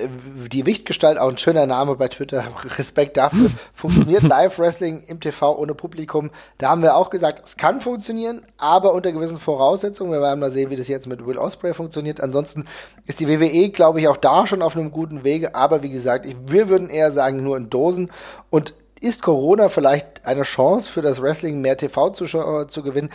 [0.52, 2.46] die Wichtgestalt, auch ein schöner Name bei Twitter,
[2.78, 6.32] Respekt dafür, funktioniert Live-Wrestling im TV ohne Publikum.
[6.58, 10.12] Da haben wir auch gesagt, es kann funktionieren, aber unter gewissen Voraussetzungen.
[10.12, 12.22] Wir werden mal sehen, wie das jetzt mit Will Osprey funktioniert.
[12.22, 12.66] Ansonsten
[13.06, 15.54] ist die WWE, glaube ich, auch da schon auf einem guten Wege.
[15.54, 18.10] Aber wie gesagt, ich, wir würden eher sagen, nur in Dosen.
[18.50, 23.10] Und ist Corona vielleicht eine Chance für das Wrestling mehr TV-Zuschauer zu gewinnen?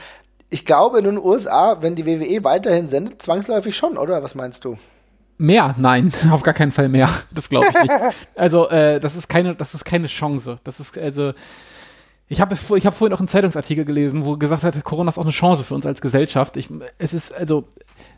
[0.55, 4.23] Ich glaube, in den USA, wenn die WWE weiterhin sendet, zwangsläufig schon, oder?
[4.23, 4.79] Was meinst du?
[5.37, 5.75] Mehr?
[5.79, 7.11] Nein, auf gar keinen Fall mehr.
[7.35, 7.93] Das glaube ich nicht.
[8.37, 10.55] also, äh, das ist keine, das ist keine Chance.
[10.63, 11.33] Das ist, also,
[12.29, 15.23] ich habe ich hab vorhin auch einen Zeitungsartikel gelesen, wo gesagt hat, Corona ist auch
[15.23, 16.57] eine Chance für uns als Gesellschaft.
[16.57, 17.67] Ich, es ist, also,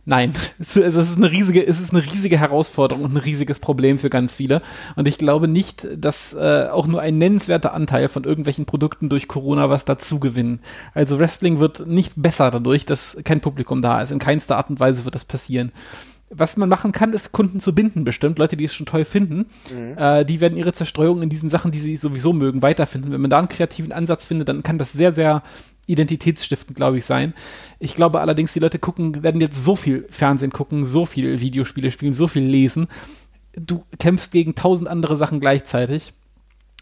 [0.08, 4.08] Nein, es ist eine riesige, es ist eine riesige Herausforderung und ein riesiges Problem für
[4.08, 4.62] ganz viele.
[4.94, 9.26] Und ich glaube nicht, dass äh, auch nur ein nennenswerter Anteil von irgendwelchen Produkten durch
[9.26, 10.60] Corona was dazu gewinnen.
[10.94, 14.12] Also Wrestling wird nicht besser dadurch, dass kein Publikum da ist.
[14.12, 15.72] In keinster Art und Weise wird das passieren
[16.28, 18.38] was man machen kann, ist Kunden zu binden, bestimmt.
[18.38, 19.96] Leute, die es schon toll finden, mhm.
[19.96, 23.12] äh, die werden ihre Zerstreuung in diesen Sachen, die sie sowieso mögen, weiterfinden.
[23.12, 25.42] Wenn man da einen kreativen Ansatz findet, dann kann das sehr, sehr
[25.86, 27.34] identitätsstiftend, glaube ich, sein.
[27.78, 31.90] Ich glaube allerdings, die Leute gucken, werden jetzt so viel Fernsehen gucken, so viel Videospiele
[31.90, 32.88] spielen, so viel lesen.
[33.54, 36.12] Du kämpfst gegen tausend andere Sachen gleichzeitig.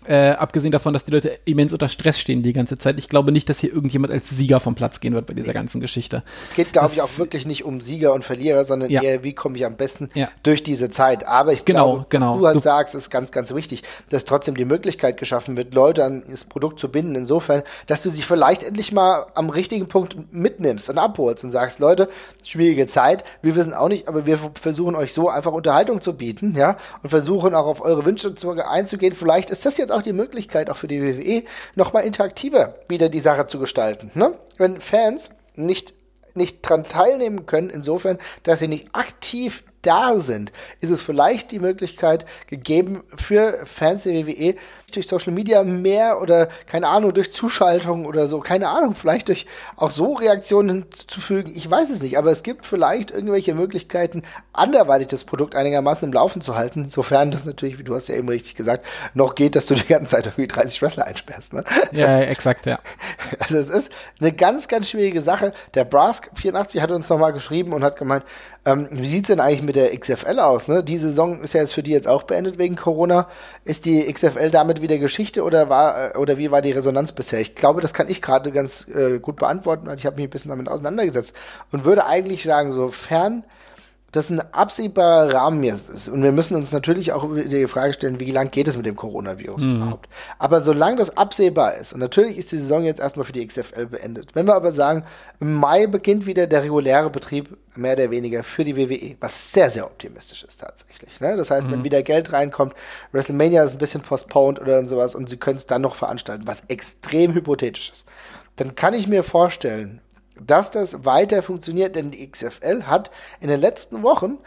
[0.07, 2.99] Äh, abgesehen davon, dass die Leute immens unter Stress stehen die ganze Zeit.
[2.99, 5.81] Ich glaube nicht, dass hier irgendjemand als Sieger vom Platz gehen wird bei dieser ganzen
[5.81, 6.23] Geschichte.
[6.43, 9.03] Es geht, glaube ich, auch wirklich nicht um Sieger und Verlierer, sondern ja.
[9.03, 10.29] eher, wie komme ich am besten ja.
[10.43, 11.27] durch diese Zeit.
[11.27, 12.33] Aber ich genau, glaube, genau.
[12.35, 15.73] was du halt du sagst, ist ganz, ganz wichtig, dass trotzdem die Möglichkeit geschaffen wird,
[15.73, 17.15] Leute an das Produkt zu binden.
[17.15, 21.79] Insofern, dass du sie vielleicht endlich mal am richtigen Punkt mitnimmst und abholst und sagst,
[21.79, 22.11] Leute,
[22.43, 26.55] schwierige Zeit, wir wissen auch nicht, aber wir versuchen euch so einfach Unterhaltung zu bieten,
[26.57, 28.35] ja, und versuchen auch auf eure Wünsche
[28.69, 29.15] einzugehen.
[29.15, 33.21] Vielleicht ist das jetzt auch die Möglichkeit, auch für die WWE, nochmal interaktiver wieder die
[33.21, 34.11] Sache zu gestalten.
[34.15, 34.35] Ne?
[34.59, 35.95] Wenn Fans nicht,
[36.35, 41.61] nicht dran teilnehmen können, insofern, dass sie nicht aktiv da sind, ist es vielleicht die
[41.61, 44.57] Möglichkeit gegeben für Fans der WWE,
[44.97, 49.47] durch Social Media mehr oder keine Ahnung, durch Zuschaltung oder so, keine Ahnung, vielleicht durch
[49.77, 51.53] auch so Reaktionen hinzufügen.
[51.55, 54.23] Ich weiß es nicht, aber es gibt vielleicht irgendwelche Möglichkeiten,
[54.53, 58.15] anderweitig das Produkt einigermaßen im Laufen zu halten, sofern das natürlich, wie du hast ja
[58.15, 61.53] eben richtig gesagt, noch geht, dass du die ganze Zeit irgendwie 30 Wrestler einsperrst.
[61.53, 61.65] Ne?
[61.93, 62.79] Ja, exakt, ja.
[63.39, 65.53] Also es ist eine ganz, ganz schwierige Sache.
[65.75, 68.25] Der Brask84 hat uns nochmal geschrieben und hat gemeint,
[68.67, 70.69] ähm, wie sieht's denn eigentlich mit der XFL aus?
[70.69, 70.83] Ne?
[70.83, 73.29] Die Saison ist ja jetzt für die jetzt auch beendet wegen Corona.
[73.65, 77.41] Ist die XFL damit wieder Geschichte oder war äh, oder wie war die Resonanz bisher?
[77.41, 80.31] Ich glaube, das kann ich gerade ganz äh, gut beantworten, weil ich habe mich ein
[80.31, 81.35] bisschen damit auseinandergesetzt
[81.73, 83.45] und würde eigentlich sagen, sofern
[84.15, 86.07] das ein absehbarer Rahmen jetzt ist.
[86.07, 88.95] Und wir müssen uns natürlich auch die Frage stellen, wie lang geht es mit dem
[88.95, 89.77] Coronavirus mhm.
[89.77, 90.09] überhaupt?
[90.39, 93.87] Aber solange das absehbar ist, und natürlich ist die Saison jetzt erstmal für die XFL
[93.87, 94.37] beendet.
[94.37, 95.03] Wenn wir aber sagen,
[95.41, 99.69] im Mai beginnt wieder der reguläre Betrieb, mehr oder weniger, für die WWE, was sehr,
[99.69, 101.21] sehr optimistisch ist tatsächlich.
[101.21, 101.37] Ne?
[101.37, 101.73] Das heißt, mhm.
[101.73, 102.73] wenn wieder Geld reinkommt,
[103.11, 106.63] WrestleMania ist ein bisschen postponed oder sowas und sie können es dann noch veranstalten, was
[106.69, 108.05] extrem hypothetisch ist.
[108.55, 110.01] Dann kann ich mir vorstellen,
[110.41, 113.11] dass das weiter funktioniert, denn die XFL hat
[113.41, 114.39] in den letzten Wochen,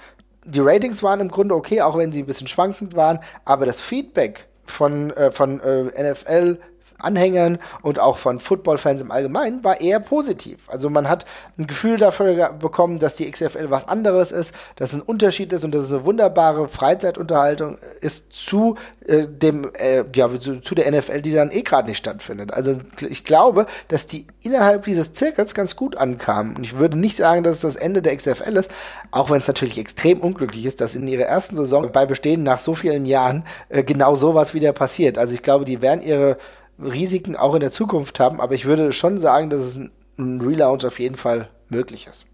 [0.46, 3.82] die Ratings waren im Grunde okay, auch wenn sie ein bisschen schwankend waren, aber das
[3.82, 6.60] Feedback von, äh, von äh, NFL
[7.00, 10.68] Anhängern und auch von Football-Fans im Allgemeinen war eher positiv.
[10.68, 11.26] Also man hat
[11.58, 15.64] ein Gefühl dafür bekommen, dass die XFL was anderes ist, dass es ein Unterschied ist
[15.64, 18.76] und dass es eine wunderbare Freizeitunterhaltung ist zu
[19.06, 22.54] äh, dem äh, ja zu, zu, der NFL, die dann eh gerade nicht stattfindet.
[22.54, 26.56] Also ich glaube, dass die innerhalb dieses Zirkels ganz gut ankamen.
[26.56, 28.72] Und ich würde nicht sagen, dass es das Ende der XFL ist,
[29.12, 32.60] auch wenn es natürlich extrem unglücklich ist, dass in ihrer ersten Saison bei Bestehen nach
[32.60, 35.18] so vielen Jahren äh, genau sowas wieder passiert.
[35.18, 36.38] Also ich glaube, die werden ihre
[36.80, 39.80] Risiken auch in der Zukunft haben, aber ich würde schon sagen, dass es
[40.18, 42.26] ein Relaunch auf jeden Fall möglich ist.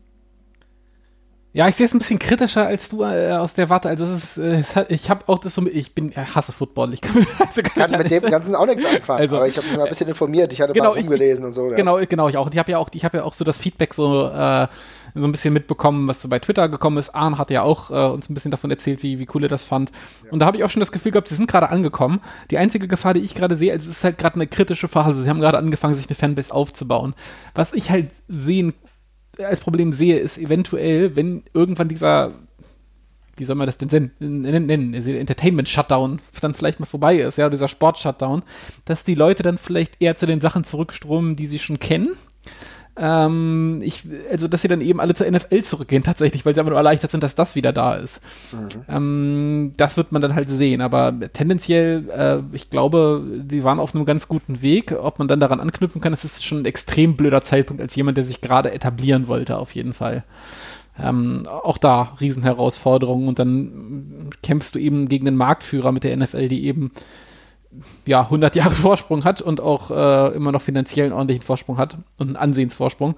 [1.55, 3.87] Ja, ich sehe es ein bisschen kritischer als du äh, aus der Warte.
[3.87, 6.95] Also es ist, äh, ich habe auch das so, ich bin, äh, hasse Football.
[6.95, 9.21] Ich kann, also kann mit dem Ganzen auch nichts anfangen.
[9.21, 10.51] Also, aber ich habe mich mal ein bisschen informiert.
[10.51, 11.69] Ich hatte genau, mal rumgelesen und so.
[11.69, 11.75] Ja.
[11.75, 12.47] Genau, genau, ich auch.
[12.47, 14.67] Und ich habe ja auch, ich habe ja auch so das Feedback so äh,
[15.15, 17.11] so ein bisschen mitbekommen, was so bei Twitter gekommen ist.
[17.11, 19.63] Arne hat ja auch äh, uns ein bisschen davon erzählt, wie, wie cool er das
[19.63, 19.91] fand.
[20.25, 20.31] Ja.
[20.31, 22.21] Und da habe ich auch schon das Gefühl gehabt, sie sind gerade angekommen.
[22.51, 25.23] Die einzige Gefahr, die ich gerade sehe, also es ist halt gerade eine kritische Phase.
[25.23, 27.13] Sie haben gerade angefangen, sich eine Fanbase aufzubauen.
[27.53, 28.73] Was ich halt sehen
[29.37, 32.31] als Problem sehe, ist eventuell, wenn irgendwann dieser
[33.35, 38.43] wie soll man das denn nennen, Entertainment-Shutdown dann vielleicht mal vorbei ist, ja, dieser Sport-Shutdown,
[38.85, 42.11] dass die Leute dann vielleicht eher zu den Sachen zurückströmen, die sie schon kennen
[42.95, 46.69] ähm, ich, also, dass sie dann eben alle zur NFL zurückgehen, tatsächlich, weil sie aber
[46.69, 48.21] nur erleichtert sind, dass das wieder da ist.
[48.51, 48.83] Mhm.
[48.87, 50.81] Ähm, das wird man dann halt sehen.
[50.81, 54.91] Aber tendenziell, äh, ich glaube, die waren auf einem ganz guten Weg.
[54.91, 58.17] Ob man dann daran anknüpfen kann, das ist schon ein extrem blöder Zeitpunkt als jemand,
[58.17, 60.23] der sich gerade etablieren wollte, auf jeden Fall.
[61.01, 66.47] Ähm, auch da Riesenherausforderungen und dann kämpfst du eben gegen den Marktführer mit der NFL,
[66.47, 66.91] die eben
[68.05, 71.97] ja, 100 Jahre Vorsprung hat und auch äh, immer noch finanziell einen ordentlichen Vorsprung hat
[72.17, 73.15] und einen Ansehensvorsprung,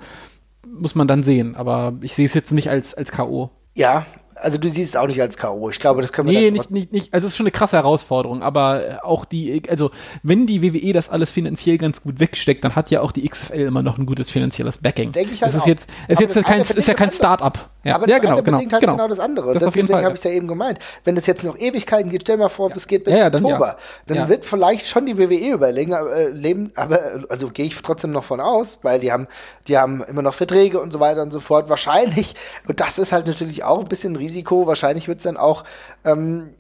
[0.68, 1.56] muss man dann sehen.
[1.56, 3.51] Aber ich sehe es jetzt nicht als, als K.O.
[3.74, 4.06] Ja,
[4.36, 5.70] also du siehst es auch nicht als K.O.
[5.70, 7.14] Ich glaube, das können wir Nee, nicht, nicht, nicht.
[7.14, 9.92] Also es ist schon eine krasse Herausforderung, aber auch die, also
[10.24, 13.62] wenn die WWE das alles finanziell ganz gut wegsteckt, dann hat ja auch die XFL
[13.62, 15.12] immer noch ein gutes finanzielles Backing.
[15.12, 15.68] Denke ich halt das ist auch.
[15.68, 17.70] jetzt, ist jetzt kein, ist ja kein Start-up.
[17.86, 18.94] Ja, aber ja, genau, genau, halt genau.
[18.94, 19.54] genau das andere.
[19.54, 20.80] Das und deswegen habe ich es ja eben gemeint.
[21.04, 22.76] Wenn es jetzt noch Ewigkeiten geht, stell mal vor, ja.
[22.76, 23.78] es geht bis ja, ja, dann, Oktober,
[24.08, 28.24] dann wird vielleicht schon die WWE überlegen, äh, leben, aber also gehe ich trotzdem noch
[28.24, 29.28] von aus, weil die haben,
[29.68, 31.70] die haben immer noch Verträge und so weiter und so fort.
[31.70, 32.36] Wahrscheinlich,
[32.68, 35.63] und das ist halt natürlich auch ein bisschen Risiko, wahrscheinlich wird es dann auch
[36.03, 36.53] ähm,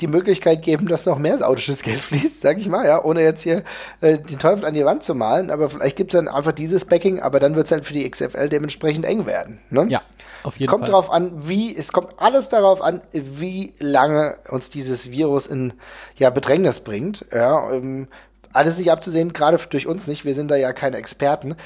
[0.00, 3.42] die Möglichkeit geben, dass noch mehr saudisches Geld fließt, sag ich mal, ja, ohne jetzt
[3.42, 3.62] hier
[4.00, 6.84] äh, den Teufel an die Wand zu malen, aber vielleicht gibt es dann einfach dieses
[6.84, 9.60] Backing, aber dann wird es dann für die XFL dementsprechend eng werden.
[9.70, 9.86] Ne?
[9.88, 10.02] Ja,
[10.42, 10.90] auf jeden es kommt Fall.
[10.90, 15.72] darauf an, wie, es kommt alles darauf an, wie lange uns dieses Virus in
[16.16, 17.26] ja, Bedrängnis bringt.
[17.32, 18.08] Ja, ähm,
[18.52, 21.56] alles nicht abzusehen, gerade durch uns nicht, wir sind da ja keine Experten.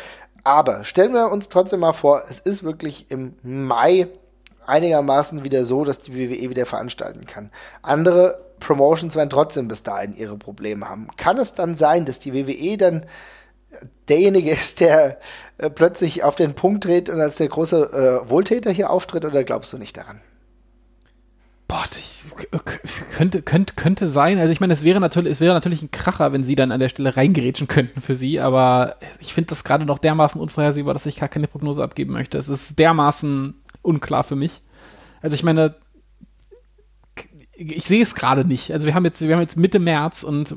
[0.42, 4.08] Aber stellen wir uns trotzdem mal vor, es ist wirklich im Mai
[4.70, 7.50] einigermaßen wieder so, dass die WWE wieder veranstalten kann.
[7.82, 11.08] Andere Promotions werden trotzdem bis dahin ihre Probleme haben.
[11.16, 13.06] Kann es dann sein, dass die WWE dann
[14.08, 15.18] derjenige ist, der
[15.58, 19.44] äh, plötzlich auf den Punkt dreht und als der große äh, Wohltäter hier auftritt, oder
[19.44, 20.20] glaubst du nicht daran?
[21.68, 22.24] Boah, das
[23.16, 24.40] könnte, könnte, könnte sein.
[24.40, 26.80] Also ich meine, es wäre natürlich, es wäre natürlich ein Kracher, wenn sie dann an
[26.80, 31.06] der Stelle reingerätschen könnten für sie, aber ich finde das gerade noch dermaßen unvorhersehbar, dass
[31.06, 32.38] ich gar keine Prognose abgeben möchte.
[32.38, 34.62] Es ist dermaßen unklar für mich.
[35.22, 35.76] Also ich meine,
[37.54, 38.72] ich sehe es gerade nicht.
[38.72, 40.54] Also wir haben jetzt, wir haben jetzt Mitte März und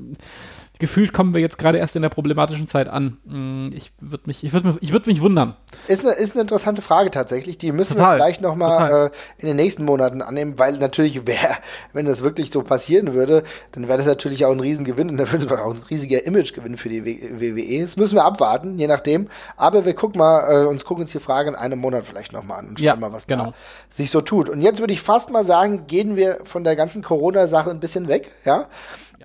[0.79, 3.17] gefühlt kommen wir jetzt gerade erst in der problematischen Zeit an.
[3.25, 5.55] Mm, ich würde mich, ich würde mich, ich würde mich wundern.
[5.87, 7.57] Ist eine, ist eine interessante Frage tatsächlich.
[7.57, 8.13] Die müssen Total.
[8.13, 11.57] wir vielleicht noch mal äh, in den nächsten Monaten annehmen, weil natürlich wäre,
[11.93, 15.31] wenn das wirklich so passieren würde, dann wäre das natürlich auch ein Riesengewinn und dann
[15.31, 17.81] würde es auch ein riesiger Imagegewinn für die WWE.
[17.81, 19.27] Das müssen wir abwarten, je nachdem.
[19.55, 22.43] Aber wir gucken mal, äh, uns gucken uns die Frage in einem Monat vielleicht noch
[22.43, 23.45] mal an und schauen ja, mal, was genau.
[23.45, 23.53] da
[23.95, 24.49] sich so tut.
[24.49, 28.07] Und jetzt würde ich fast mal sagen, gehen wir von der ganzen Corona-Sache ein bisschen
[28.07, 28.67] weg, ja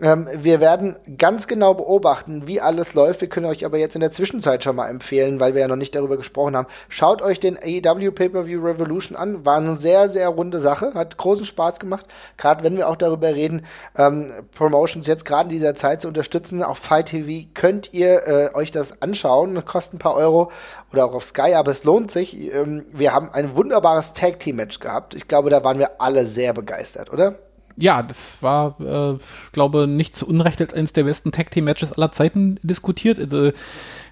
[0.00, 3.20] Ähm, wir werden ganz genau beobachten, wie alles läuft.
[3.20, 5.76] Wir können euch aber jetzt in der Zwischenzeit schon mal empfehlen, weil wir ja noch
[5.76, 6.68] nicht darüber gesprochen haben.
[6.88, 9.44] Schaut euch den AEW Pay-Per-View Revolution an.
[9.44, 10.94] War eine sehr, sehr runde Sache.
[10.94, 12.06] Hat großen Spaß gemacht.
[12.36, 13.62] Gerade wenn wir auch darüber reden,
[13.96, 16.62] ähm, Promotions jetzt gerade in dieser Zeit zu unterstützen.
[16.62, 19.64] Auf Fight TV könnt ihr äh, euch das anschauen.
[19.64, 20.50] Kostet ein paar Euro
[20.92, 22.52] oder auch auf Sky, aber es lohnt sich.
[22.54, 25.14] Ähm, wir haben ein wunderbares Tag-Team-Match gehabt.
[25.14, 27.36] Ich glaube, da waren wir alle sehr begeistert, oder?
[27.80, 29.18] Ja, das war, äh,
[29.52, 33.18] glaube nicht zu Unrecht als eines der besten Tag Team Matches aller Zeiten diskutiert.
[33.18, 33.52] Also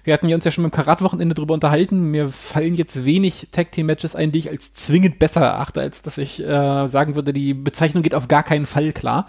[0.03, 2.11] wir hatten uns ja schon beim Karat-Wochenende drüber unterhalten.
[2.11, 6.01] Mir fallen jetzt wenig Tag Team Matches ein, die ich als zwingend besser erachte, als
[6.01, 9.27] dass ich äh, sagen würde, die Bezeichnung geht auf gar keinen Fall klar.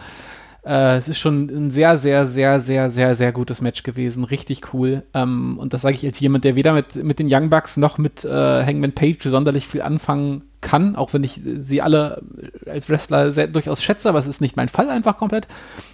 [0.64, 4.22] Äh, es ist schon ein sehr, sehr, sehr, sehr, sehr, sehr gutes Match gewesen.
[4.22, 5.02] Richtig cool.
[5.14, 7.98] Ähm, und das sage ich als jemand, der weder mit, mit den Young Bucks noch
[7.98, 8.28] mit äh,
[8.64, 12.22] Hangman Page sonderlich viel anfangen kann, auch wenn ich sie alle
[12.66, 15.48] als Wrestler sehr, durchaus schätze, aber es ist nicht mein Fall einfach komplett.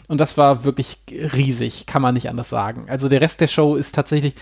[0.08, 2.86] Und das war wirklich riesig, kann man nicht anders sagen.
[2.88, 4.34] Also der Rest der Show ist tatsächlich,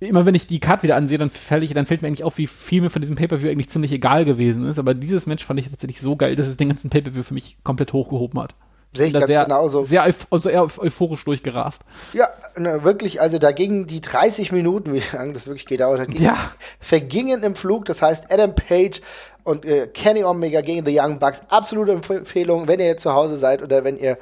[0.00, 2.38] immer wenn ich die Card wieder ansehe, dann fällt, ich, dann fällt mir eigentlich auf,
[2.38, 4.78] wie viel mir von diesem Pay-Per-View eigentlich ziemlich egal gewesen ist.
[4.78, 7.56] Aber dieses Match fand ich tatsächlich so geil, dass es den ganzen Pay-Per-View für mich
[7.62, 8.54] komplett hochgehoben hat.
[8.94, 9.84] Sehe ich ganz sehr, genauso.
[9.84, 11.80] Sehr also eher euphorisch durchgerast.
[12.12, 16.18] Ja, ne, wirklich, also da gingen die 30 Minuten, wie lange das wirklich gedauert hat,
[16.18, 16.36] ja.
[16.80, 17.86] vergingen im Flug.
[17.86, 19.00] Das heißt, Adam Page
[19.44, 21.42] und äh, Kenny Omega gegen The Young Bucks.
[21.48, 24.18] Absolute Empfehlung, wenn ihr jetzt zu Hause seid oder wenn ihr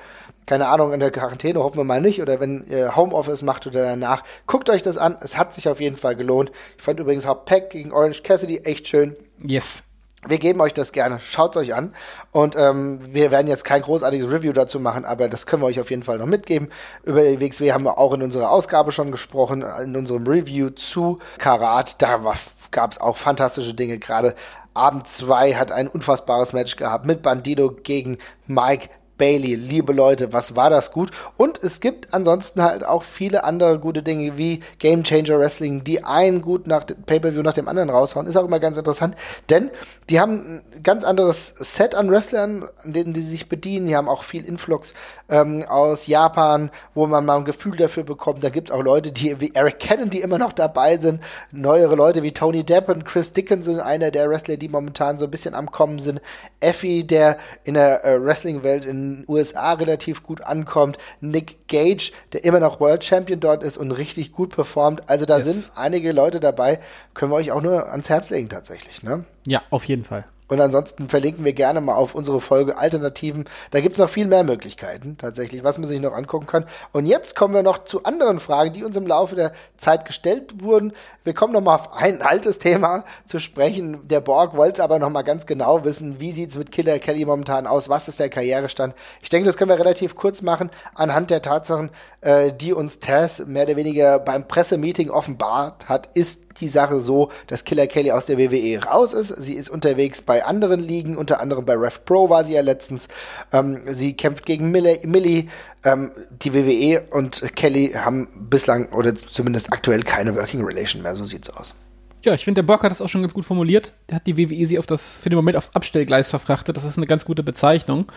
[0.47, 3.85] keine Ahnung, in der Quarantäne hoffen wir mal nicht, oder wenn ihr Homeoffice macht oder
[3.85, 5.17] danach, guckt euch das an.
[5.21, 6.51] Es hat sich auf jeden Fall gelohnt.
[6.77, 9.15] Ich fand übrigens auch Pack gegen Orange Cassidy echt schön.
[9.45, 9.90] Yes.
[10.29, 11.19] Wir geben euch das gerne.
[11.21, 11.95] Schaut euch an.
[12.31, 15.81] Und ähm, wir werden jetzt kein großartiges Review dazu machen, aber das können wir euch
[15.81, 16.69] auf jeden Fall noch mitgeben.
[17.05, 21.19] Über die WXW haben wir auch in unserer Ausgabe schon gesprochen, in unserem Review zu
[21.39, 22.03] Karat.
[22.03, 22.35] Da
[22.71, 23.99] gab es auch fantastische Dinge.
[23.99, 24.35] Gerade
[24.75, 28.91] Abend 2 hat ein unfassbares Match gehabt mit Bandido gegen Mike
[29.21, 29.55] Bailey.
[29.55, 31.11] Liebe Leute, was war das gut?
[31.37, 36.03] Und es gibt ansonsten halt auch viele andere gute Dinge wie Game Changer Wrestling, die
[36.03, 38.27] einen gut nach Pay-Per-View nach dem anderen raushauen.
[38.27, 39.15] Ist auch immer ganz interessant,
[39.51, 39.71] denn
[40.09, 43.87] die haben ein ganz anderes Set an Wrestlern, an denen die sich bedienen.
[43.87, 44.95] Die haben auch viel Influx
[45.29, 48.43] ähm, aus Japan, wo man mal ein Gefühl dafür bekommt.
[48.43, 51.21] Da gibt es auch Leute, die wie Eric Cannon, die immer noch dabei sind.
[51.53, 55.31] Neuere Leute wie Tony Depp und Chris Dickinson, einer der Wrestler, die momentan so ein
[55.31, 56.23] bisschen am Kommen sind.
[56.61, 60.99] Effie, der in der äh, Wrestling-Welt in USA relativ gut ankommt.
[61.21, 65.09] Nick Gage, der immer noch World Champion dort ist und richtig gut performt.
[65.09, 65.47] Also da yes.
[65.47, 66.81] sind einige Leute dabei,
[67.15, 69.03] können wir euch auch nur ans Herz legen tatsächlich.
[69.03, 69.25] Ne?
[69.47, 70.25] Ja, auf jeden Fall.
[70.51, 73.45] Und ansonsten verlinken wir gerne mal auf unsere Folge Alternativen.
[73.71, 76.67] Da gibt es noch viel mehr Möglichkeiten, tatsächlich, was man sich noch angucken kann.
[76.93, 80.63] Und jetzt kommen wir noch zu anderen Fragen, die uns im Laufe der Zeit gestellt
[80.63, 80.93] wurden.
[81.25, 84.09] Wir kommen noch mal auf ein altes Thema zu sprechen.
[84.09, 87.25] Der Borg wollte aber noch mal ganz genau wissen, wie sieht es mit Killer Kelly
[87.25, 87.89] momentan aus?
[87.89, 88.95] Was ist der Karrierestand?
[89.23, 91.91] Ich denke, das können wir relativ kurz machen anhand der Tatsachen,
[92.21, 97.31] äh, die uns Tess mehr oder weniger beim Pressemeeting offenbart hat, ist die Sache so,
[97.47, 99.29] dass Killer Kelly aus der WWE raus ist.
[99.29, 103.09] Sie ist unterwegs bei anderen Ligen, unter anderem bei Rev Pro war sie ja letztens.
[103.53, 105.01] Ähm, sie kämpft gegen Millie.
[105.05, 105.47] Millie
[105.85, 111.15] ähm, die WWE und Kelly haben bislang oder zumindest aktuell keine Working Relation mehr.
[111.15, 111.75] So sieht's aus.
[112.23, 113.93] Ja, ich finde, der Bock hat das auch schon ganz gut formuliert.
[114.11, 116.77] Der hat die WWE sie auf das, für den Moment aufs Abstellgleis verfrachtet.
[116.77, 118.13] Das ist eine ganz gute Bezeichnung.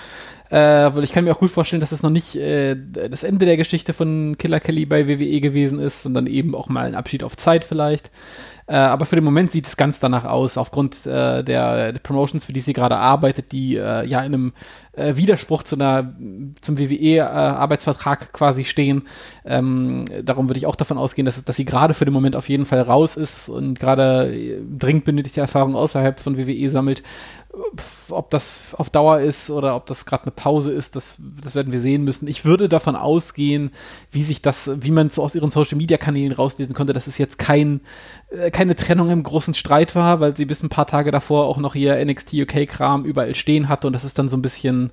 [0.49, 3.45] Äh, weil ich kann mir auch gut vorstellen, dass das noch nicht äh, das Ende
[3.45, 7.23] der Geschichte von Killer Kelly bei WWE gewesen ist, sondern eben auch mal ein Abschied
[7.23, 8.11] auf Zeit vielleicht.
[8.65, 12.45] Äh, aber für den Moment sieht es ganz danach aus, aufgrund äh, der, der, Promotions,
[12.45, 14.53] für die sie gerade arbeitet, die äh, ja in einem
[14.93, 16.13] äh, Widerspruch zu einer,
[16.61, 19.03] zum WWE-Arbeitsvertrag äh, quasi stehen.
[19.45, 22.47] Ähm, darum würde ich auch davon ausgehen, dass, dass sie gerade für den Moment auf
[22.47, 27.03] jeden Fall raus ist und gerade äh, dringend benötigte Erfahrung außerhalb von WWE sammelt
[28.09, 31.71] ob das auf Dauer ist oder ob das gerade eine Pause ist, das, das werden
[31.71, 32.27] wir sehen müssen.
[32.27, 33.71] Ich würde davon ausgehen,
[34.11, 37.19] wie sich das, wie man so aus ihren Social Media Kanälen rauslesen konnte, dass es
[37.19, 37.81] jetzt kein,
[38.31, 41.57] äh, keine Trennung im großen Streit war, weil sie bis ein paar Tage davor auch
[41.57, 44.91] noch ihr NXT UK Kram überall stehen hatte und das ist dann so ein bisschen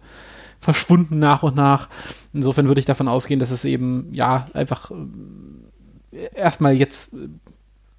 [0.61, 1.89] verschwunden nach und nach.
[2.35, 4.91] Insofern würde ich davon ausgehen, dass es eben, ja, einfach
[6.13, 7.17] äh, erstmal jetzt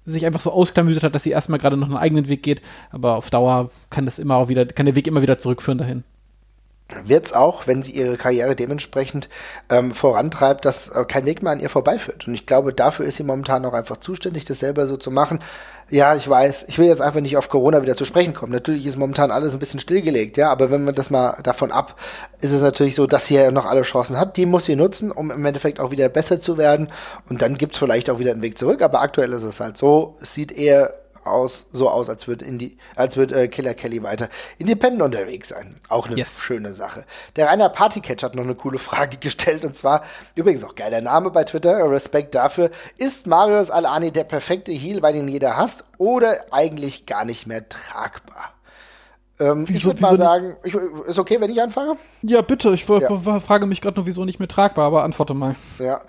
[0.04, 3.16] sich einfach so ausklamüsert hat, dass sie erstmal gerade noch einen eigenen Weg geht, aber
[3.16, 6.04] auf Dauer kann das immer auch wieder, kann der Weg immer wieder zurückführen dahin
[7.04, 9.28] wird es auch, wenn sie ihre Karriere dementsprechend
[9.70, 12.26] ähm, vorantreibt, dass äh, kein Weg mehr an ihr vorbeiführt.
[12.26, 15.38] Und ich glaube, dafür ist sie momentan auch einfach zuständig, das selber so zu machen.
[15.90, 18.52] Ja, ich weiß, ich will jetzt einfach nicht auf Corona wieder zu sprechen kommen.
[18.52, 21.98] Natürlich ist momentan alles ein bisschen stillgelegt, ja, aber wenn man das mal davon ab,
[22.40, 24.36] ist es natürlich so, dass sie ja noch alle Chancen hat.
[24.36, 26.88] Die muss sie nutzen, um im Endeffekt auch wieder besser zu werden.
[27.28, 28.80] Und dann gibt es vielleicht auch wieder einen Weg zurück.
[28.80, 30.94] Aber aktuell ist es halt so, es sieht eher
[31.24, 35.76] aus, so aus, als würde Indie, als würde äh, Killer Kelly weiter independent unterwegs sein.
[35.88, 36.40] Auch eine yes.
[36.40, 37.04] schöne Sache.
[37.36, 40.02] Der Rainer Partycatch hat noch eine coole Frage gestellt und zwar,
[40.34, 42.70] übrigens auch geiler Name bei Twitter, Respekt dafür.
[42.98, 47.68] Ist Marius Alani der perfekte Heal, weil ihn jeder hasst oder eigentlich gar nicht mehr
[47.68, 48.52] tragbar?
[49.40, 51.96] Ähm, wieso, ich würde mal sagen, ich, ist okay, wenn ich anfange?
[52.22, 52.74] Ja, bitte.
[52.74, 53.40] Ich ja.
[53.40, 55.56] frage mich gerade nur, wieso nicht mehr tragbar, aber antworte mal.
[55.78, 56.02] Ja.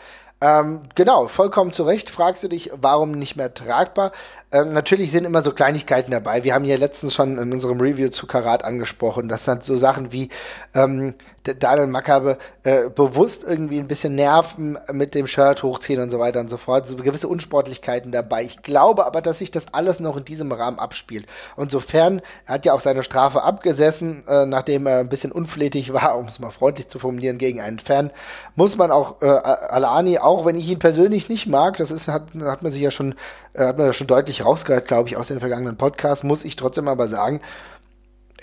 [0.44, 4.12] Ähm, genau, vollkommen zu Recht fragst du dich, warum nicht mehr tragbar.
[4.52, 6.44] Ähm, natürlich sind immer so Kleinigkeiten dabei.
[6.44, 9.30] Wir haben ja letztens schon in unserem Review zu Karat angesprochen.
[9.30, 10.28] Das sind so Sachen wie
[10.76, 11.14] ähm,
[11.44, 16.40] Daniel Maccabe äh, bewusst irgendwie ein bisschen Nerven mit dem Shirt hochziehen und so weiter
[16.40, 16.88] und so fort.
[16.88, 18.44] So gewisse Unsportlichkeiten dabei.
[18.44, 21.26] Ich glaube aber, dass sich das alles noch in diesem Rahmen abspielt.
[21.56, 25.94] Und sofern, er hat ja auch seine Strafe abgesessen, äh, nachdem er ein bisschen unflätig
[25.94, 28.12] war, um es mal freundlich zu formulieren, gegen einen Fan,
[28.56, 32.28] muss man auch äh, Alani, auch wenn ich ihn persönlich nicht mag, das ist, hat,
[32.42, 33.16] hat man sich ja schon,
[33.54, 36.56] äh, hat man ja schon deutlich rausgehört, glaube ich, aus den vergangenen Podcasts, muss ich
[36.56, 37.42] trotzdem aber sagen,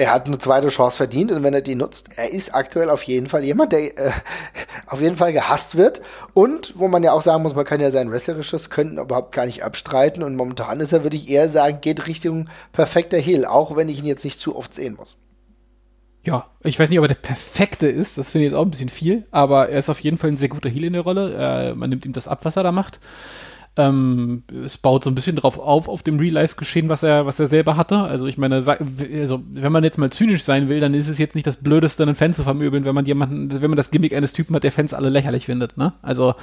[0.01, 3.03] er hat eine zweite Chance verdient und wenn er die nutzt, er ist aktuell auf
[3.03, 4.13] jeden Fall jemand, der äh,
[4.87, 6.01] auf jeden Fall gehasst wird
[6.33, 9.45] und wo man ja auch sagen muss, man kann ja sein wrestlerisches Können überhaupt gar
[9.45, 13.77] nicht abstreiten und momentan ist er, würde ich eher sagen, geht Richtung perfekter Heel, auch
[13.77, 15.19] wenn ich ihn jetzt nicht zu oft sehen muss.
[16.23, 18.71] Ja, ich weiß nicht, ob er der perfekte ist, das finde ich jetzt auch ein
[18.71, 21.35] bisschen viel, aber er ist auf jeden Fall ein sehr guter Heel in der Rolle.
[21.35, 23.01] Äh, man nimmt ihm das ab, was er da macht.
[23.77, 27.47] Ähm, es baut so ein bisschen drauf auf, auf dem Real-Life-Geschehen, was er, was er
[27.47, 27.99] selber hatte.
[27.99, 31.35] Also ich meine, also, wenn man jetzt mal zynisch sein will, dann ist es jetzt
[31.35, 34.33] nicht das Blödeste, einen Fan zu vermöbeln, wenn man jemanden, wenn man das Gimmick eines
[34.33, 35.93] Typen hat, der Fans alle lächerlich findet, ne?
[36.03, 36.35] Also,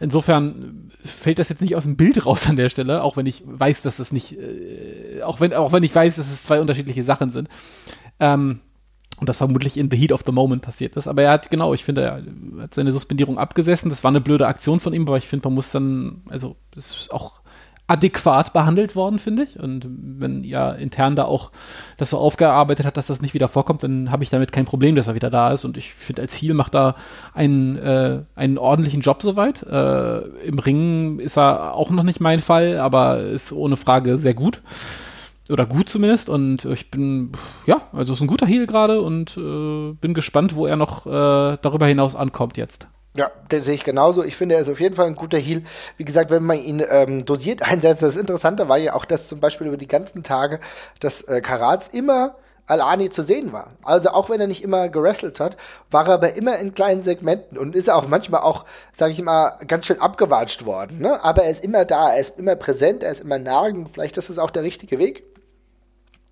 [0.00, 3.42] insofern fällt das jetzt nicht aus dem Bild raus an der Stelle, auch wenn ich
[3.44, 7.04] weiß, dass das nicht, äh, auch wenn, auch wenn ich weiß, dass es zwei unterschiedliche
[7.04, 7.48] Sachen sind.
[8.18, 8.60] Ähm,
[9.18, 11.08] und das vermutlich in the heat of the moment passiert ist.
[11.08, 13.88] Aber er hat, genau, ich finde, er hat seine Suspendierung abgesessen.
[13.88, 16.90] Das war eine blöde Aktion von ihm, aber ich finde, man muss dann, also, es
[16.90, 17.40] ist auch
[17.88, 19.58] adäquat behandelt worden, finde ich.
[19.60, 21.52] Und wenn ja intern da auch
[21.96, 24.96] das so aufgearbeitet hat, dass das nicht wieder vorkommt, dann habe ich damit kein Problem,
[24.96, 25.64] dass er wieder da ist.
[25.64, 26.96] Und ich finde, als Ziel macht er
[27.32, 29.62] einen, äh, einen ordentlichen Job soweit.
[29.62, 34.34] Äh, Im Ringen ist er auch noch nicht mein Fall, aber ist ohne Frage sehr
[34.34, 34.60] gut
[35.50, 37.32] oder gut zumindest und ich bin
[37.66, 41.58] ja also ist ein guter Heal gerade und äh, bin gespannt wo er noch äh,
[41.60, 44.22] darüber hinaus ankommt jetzt ja, den sehe ich genauso.
[44.22, 45.62] Ich finde, er ist auf jeden Fall ein guter Heal.
[45.96, 49.40] Wie gesagt, wenn man ihn ähm, dosiert einsetzt, das Interessante war ja auch, dass zum
[49.40, 50.60] Beispiel über die ganzen Tage
[51.00, 52.36] dass äh, Karats immer
[52.66, 53.72] Alani zu sehen war.
[53.82, 55.56] Also auch wenn er nicht immer gerestelt hat,
[55.90, 59.56] war er aber immer in kleinen Segmenten und ist auch manchmal auch, sage ich mal,
[59.68, 60.98] ganz schön abgewatscht worden.
[60.98, 61.22] Ne?
[61.22, 63.88] Aber er ist immer da, er ist immer präsent, er ist immer nagend.
[63.88, 65.22] Vielleicht ist es auch der richtige Weg.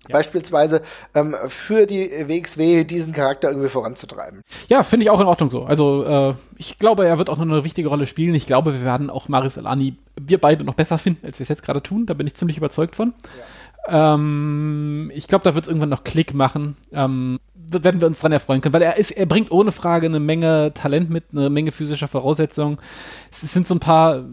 [0.07, 0.13] Ja.
[0.13, 0.81] Beispielsweise
[1.13, 4.41] ähm, für die WXW diesen Charakter irgendwie voranzutreiben.
[4.69, 5.63] Ja, finde ich auch in Ordnung so.
[5.63, 8.35] Also äh, ich glaube, er wird auch noch eine wichtige Rolle spielen.
[8.35, 11.49] Ich glaube, wir werden auch Marius Alani, wir beide noch besser finden, als wir es
[11.49, 12.05] jetzt gerade tun.
[12.05, 13.13] Da bin ich ziemlich überzeugt von.
[13.37, 13.43] Ja.
[13.87, 16.77] Ähm, ich glaube, da wird es irgendwann noch Klick machen.
[16.91, 20.19] Ähm, werden wir uns dran erfreuen können, weil er ist, er bringt ohne Frage eine
[20.19, 22.77] Menge Talent mit, eine Menge physischer Voraussetzungen.
[23.31, 24.23] Es sind so ein paar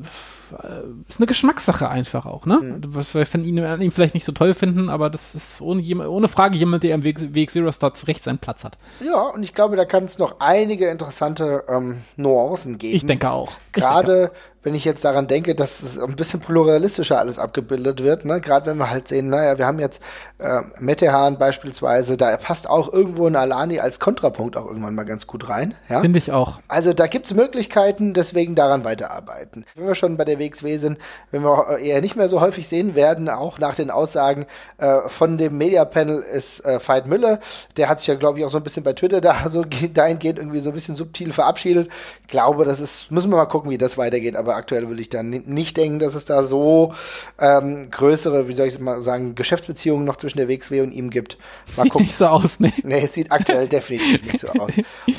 [1.08, 2.58] ist eine Geschmackssache einfach auch, ne?
[2.58, 2.80] Mhm.
[2.88, 6.28] Was wir von ihm, ihn vielleicht nicht so toll finden, aber das ist ohne, ohne
[6.28, 8.78] Frage jemand, der im Weg, Weg Zero Star zu Recht seinen Platz hat.
[9.04, 12.96] Ja, und ich glaube, da kann es noch einige interessante ähm, Nuancen geben.
[12.96, 13.52] Ich denke auch.
[13.72, 14.30] Gerade
[14.62, 18.40] wenn ich jetzt daran denke, dass es ein bisschen pluralistischer alles abgebildet wird, ne?
[18.40, 20.02] gerade wenn wir halt sehen, naja, wir haben jetzt
[20.38, 25.26] äh, Metehan beispielsweise, da passt auch irgendwo ein Alani als Kontrapunkt auch irgendwann mal ganz
[25.26, 25.74] gut rein.
[25.88, 26.00] Ja?
[26.00, 26.60] Finde ich auch.
[26.68, 29.64] Also da gibt es Möglichkeiten, deswegen daran weiterarbeiten.
[29.74, 30.98] Wenn wir schon bei der WXW sind,
[31.30, 34.46] wenn wir eher nicht mehr so häufig sehen werden, auch nach den Aussagen
[34.78, 37.40] äh, von dem Media-Panel ist äh, Veit Müller,
[37.76, 40.38] der hat sich ja, glaube ich, auch so ein bisschen bei Twitter da so dahingehend
[40.38, 41.88] irgendwie so ein bisschen subtil verabschiedet.
[42.22, 45.00] Ich glaube, das ist, müssen wir mal gucken, wie das weitergeht, aber aber aktuell will
[45.00, 46.92] ich dann nicht denken, dass es da so
[47.38, 51.38] ähm, größere, wie soll ich mal sagen, Geschäftsbeziehungen noch zwischen der WXW und ihm gibt.
[51.76, 52.06] Mal sieht gucken.
[52.06, 52.72] nicht so aus, ne?
[52.82, 54.72] Nee, es sieht aktuell definitiv nicht so aus.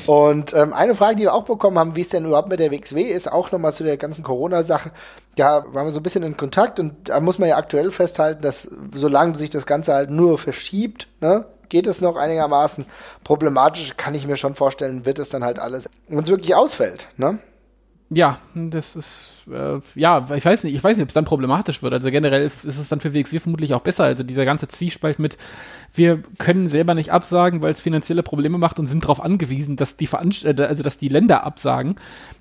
[0.05, 2.71] Und ähm, eine Frage, die wir auch bekommen haben, wie es denn überhaupt mit der
[2.71, 4.91] WXW ist, auch nochmal zu der ganzen Corona-Sache.
[5.35, 8.43] Da waren wir so ein bisschen in Kontakt und da muss man ja aktuell festhalten,
[8.43, 12.85] dass solange sich das Ganze halt nur verschiebt, ne, geht es noch einigermaßen.
[13.23, 17.07] Problematisch kann ich mir schon vorstellen, wird es dann halt alles, wenn es wirklich ausfällt,
[17.17, 17.39] ne?
[18.09, 21.81] Ja, das ist, äh, ja, ich weiß nicht, ich weiß nicht, ob es dann problematisch
[21.81, 21.93] wird.
[21.93, 24.03] Also generell ist es dann für WXW vermutlich auch besser.
[24.03, 25.37] Also dieser ganze Zwiespalt mit,
[25.95, 29.97] wir können selber nicht absagen, weil es finanzielle Probleme macht und sind darauf angewiesen, dass
[29.97, 31.95] die Veranst äh, also dass die Länder absagen.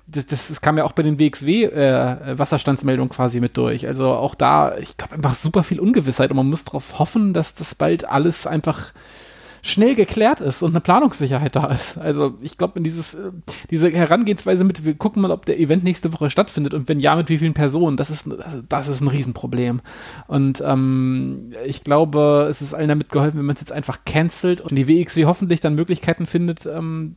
[0.05, 2.35] Das, das, das kam ja auch bei den WXW äh,
[3.09, 3.87] quasi mit durch.
[3.87, 7.55] Also auch da, ich glaube, einfach super viel Ungewissheit und man muss darauf hoffen, dass
[7.55, 8.91] das bald alles einfach
[9.65, 11.97] schnell geklärt ist und eine Planungssicherheit da ist.
[11.97, 13.31] Also ich glaube, in dieses, äh,
[13.71, 17.15] diese Herangehensweise mit, wir gucken mal, ob der Event nächste Woche stattfindet und wenn ja,
[17.15, 18.29] mit wie vielen Personen, das ist,
[18.67, 19.79] das ist ein Riesenproblem.
[20.27, 24.59] Und ähm, ich glaube, es ist allen damit geholfen, wenn man es jetzt einfach cancelt
[24.59, 27.15] und die WXW hoffentlich dann Möglichkeiten findet, ähm,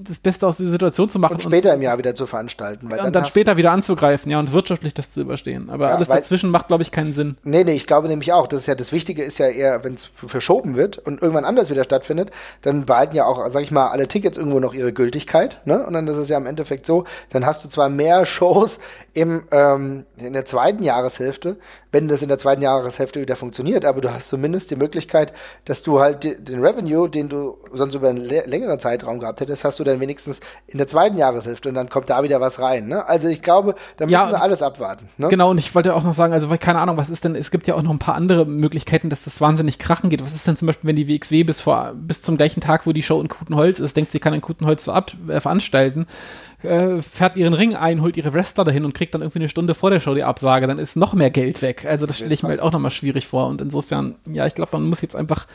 [0.00, 1.34] das Beste aus dieser Situation zu machen.
[1.34, 2.88] Und später und, im Jahr wieder zu veranstalten.
[2.88, 5.70] Weil und dann, dann später wieder anzugreifen, ja, und wirtschaftlich das zu überstehen.
[5.70, 7.36] Aber ja, alles dazwischen macht, glaube ich, keinen Sinn.
[7.42, 8.46] Nee, nee, ich glaube nämlich auch.
[8.46, 11.68] Das ist ja das Wichtige ist ja eher, wenn es verschoben wird und irgendwann anders
[11.68, 12.30] wieder stattfindet,
[12.62, 15.56] dann behalten ja auch, sag ich mal, alle Tickets irgendwo noch ihre Gültigkeit.
[15.66, 15.84] Ne?
[15.84, 18.78] Und dann ist es ja im Endeffekt so, dann hast du zwar mehr Shows
[19.14, 21.56] im, ähm, in der zweiten Jahreshälfte,
[21.90, 25.32] wenn das in der zweiten Jahreshälfte wieder funktioniert, aber du hast zumindest die Möglichkeit,
[25.64, 29.80] dass du halt den Revenue, den du sonst über einen längeren Zeitraum gehabt hättest, hast
[29.80, 32.86] du dann wenigstens in der zweiten Jahreshälfte und dann kommt da wieder was rein.
[32.88, 33.06] Ne?
[33.06, 35.08] Also ich glaube, da müssen ja, wir alles abwarten.
[35.16, 35.28] Ne?
[35.28, 37.66] Genau, und ich wollte auch noch sagen, also keine Ahnung, was ist denn, es gibt
[37.66, 40.24] ja auch noch ein paar andere Möglichkeiten, dass das wahnsinnig krachen geht.
[40.24, 42.92] Was ist denn zum Beispiel, wenn die WXW bis vor bis zum gleichen Tag, wo
[42.92, 46.06] die Show in Kutenholz ist, denkt, sie kann in Kutenholz verab, äh, veranstalten
[46.62, 49.74] äh, fährt ihren Ring ein, holt ihre Wrestler dahin und kriegt dann irgendwie eine Stunde
[49.74, 51.84] vor der Show die Absage, dann ist noch mehr Geld weg.
[51.86, 53.46] Also das stelle ich mir halt auch nochmal schwierig vor.
[53.46, 55.46] Und insofern, ja, ich glaube, man muss jetzt einfach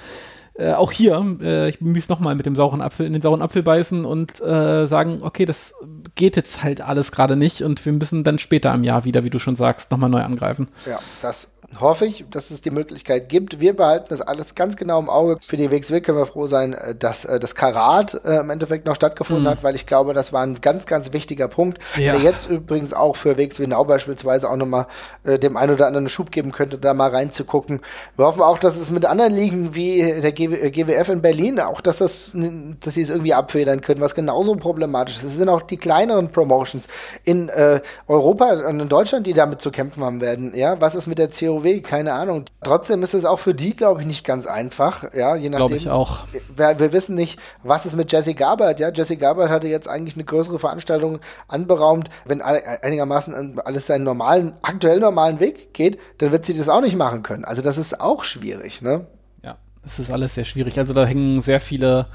[0.55, 3.63] äh, auch hier, äh, ich muss nochmal mit dem sauren Apfel in den sauren Apfel
[3.63, 5.73] beißen und äh, sagen, okay, das
[6.15, 9.31] geht jetzt halt alles gerade nicht und wir müssen dann später im Jahr wieder, wie
[9.31, 10.67] du schon sagst, nochmal neu angreifen.
[10.85, 13.59] Ja, das hoffe ich, dass es die Möglichkeit gibt.
[13.59, 15.37] Wir behalten das alles ganz genau im Auge.
[15.45, 18.85] Für die WXW können wir froh sein, äh, dass äh, das Karat äh, im Endeffekt
[18.85, 19.49] noch stattgefunden mhm.
[19.49, 22.13] hat, weil ich glaube, das war ein ganz, ganz wichtiger Punkt, ja.
[22.13, 24.87] der jetzt übrigens auch für WXW Now beispielsweise auch nochmal
[25.23, 27.81] äh, dem einen oder anderen Schub geben könnte, da mal reinzugucken.
[28.15, 31.97] Wir hoffen auch, dass es mit anderen Ligen wie der GWF in Berlin auch, dass
[31.97, 35.23] das, dass sie es irgendwie abfedern können, was genauso problematisch ist.
[35.23, 36.87] Es sind auch die kleineren Promotions
[37.23, 40.53] in äh, Europa und in Deutschland, die damit zu kämpfen haben werden.
[40.55, 41.62] Ja, was ist mit der COW?
[41.63, 42.45] VW, keine Ahnung.
[42.61, 45.13] Trotzdem ist es auch für die, glaube ich, nicht ganz einfach.
[45.13, 45.67] Ja, je nachdem.
[45.67, 46.19] Glaube ich auch.
[46.55, 48.79] Wir, wir, wissen nicht, was ist mit Jesse Gabert.
[48.79, 52.09] Ja, Jesse Gabert hatte jetzt eigentlich eine größere Veranstaltung anberaumt.
[52.25, 56.95] Wenn einigermaßen alles seinen normalen, aktuell normalen Weg geht, dann wird sie das auch nicht
[56.95, 57.45] machen können.
[57.45, 59.07] Also das ist auch schwierig, ne?
[59.43, 60.77] Ja, es ist alles sehr schwierig.
[60.77, 62.07] Also da hängen sehr viele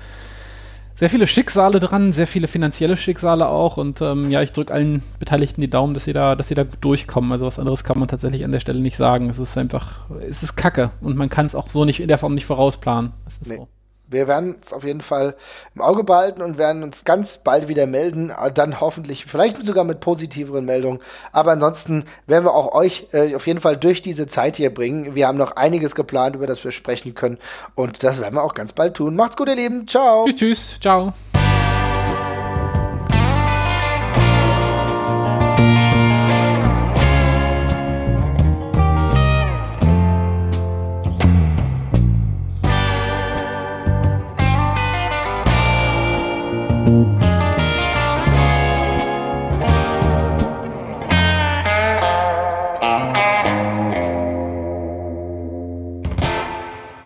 [0.99, 3.76] sehr viele Schicksale dran, sehr viele finanzielle Schicksale auch.
[3.76, 6.64] Und ähm, ja, ich drücke allen Beteiligten die Daumen, dass sie da, dass sie da
[6.64, 7.30] durchkommen.
[7.30, 9.30] Also was anderes kann man tatsächlich an der Stelle nicht sagen.
[9.30, 12.18] Es ist einfach, es ist Kacke und man kann es auch so nicht in der
[12.18, 13.12] Form nicht vorausplanen.
[13.28, 13.57] Es ist nee.
[13.59, 13.68] so
[14.11, 15.34] wir werden es auf jeden Fall
[15.74, 18.32] im Auge behalten und werden uns ganz bald wieder melden.
[18.54, 21.00] Dann hoffentlich, vielleicht sogar mit positiveren Meldungen.
[21.32, 25.14] Aber ansonsten werden wir auch euch äh, auf jeden Fall durch diese Zeit hier bringen.
[25.14, 27.38] Wir haben noch einiges geplant, über das wir sprechen können.
[27.74, 29.16] Und das werden wir auch ganz bald tun.
[29.16, 29.86] Macht's gut, ihr Lieben.
[29.86, 30.24] Ciao.
[30.26, 30.80] Tschüss, tschüss.
[30.80, 31.12] Ciao.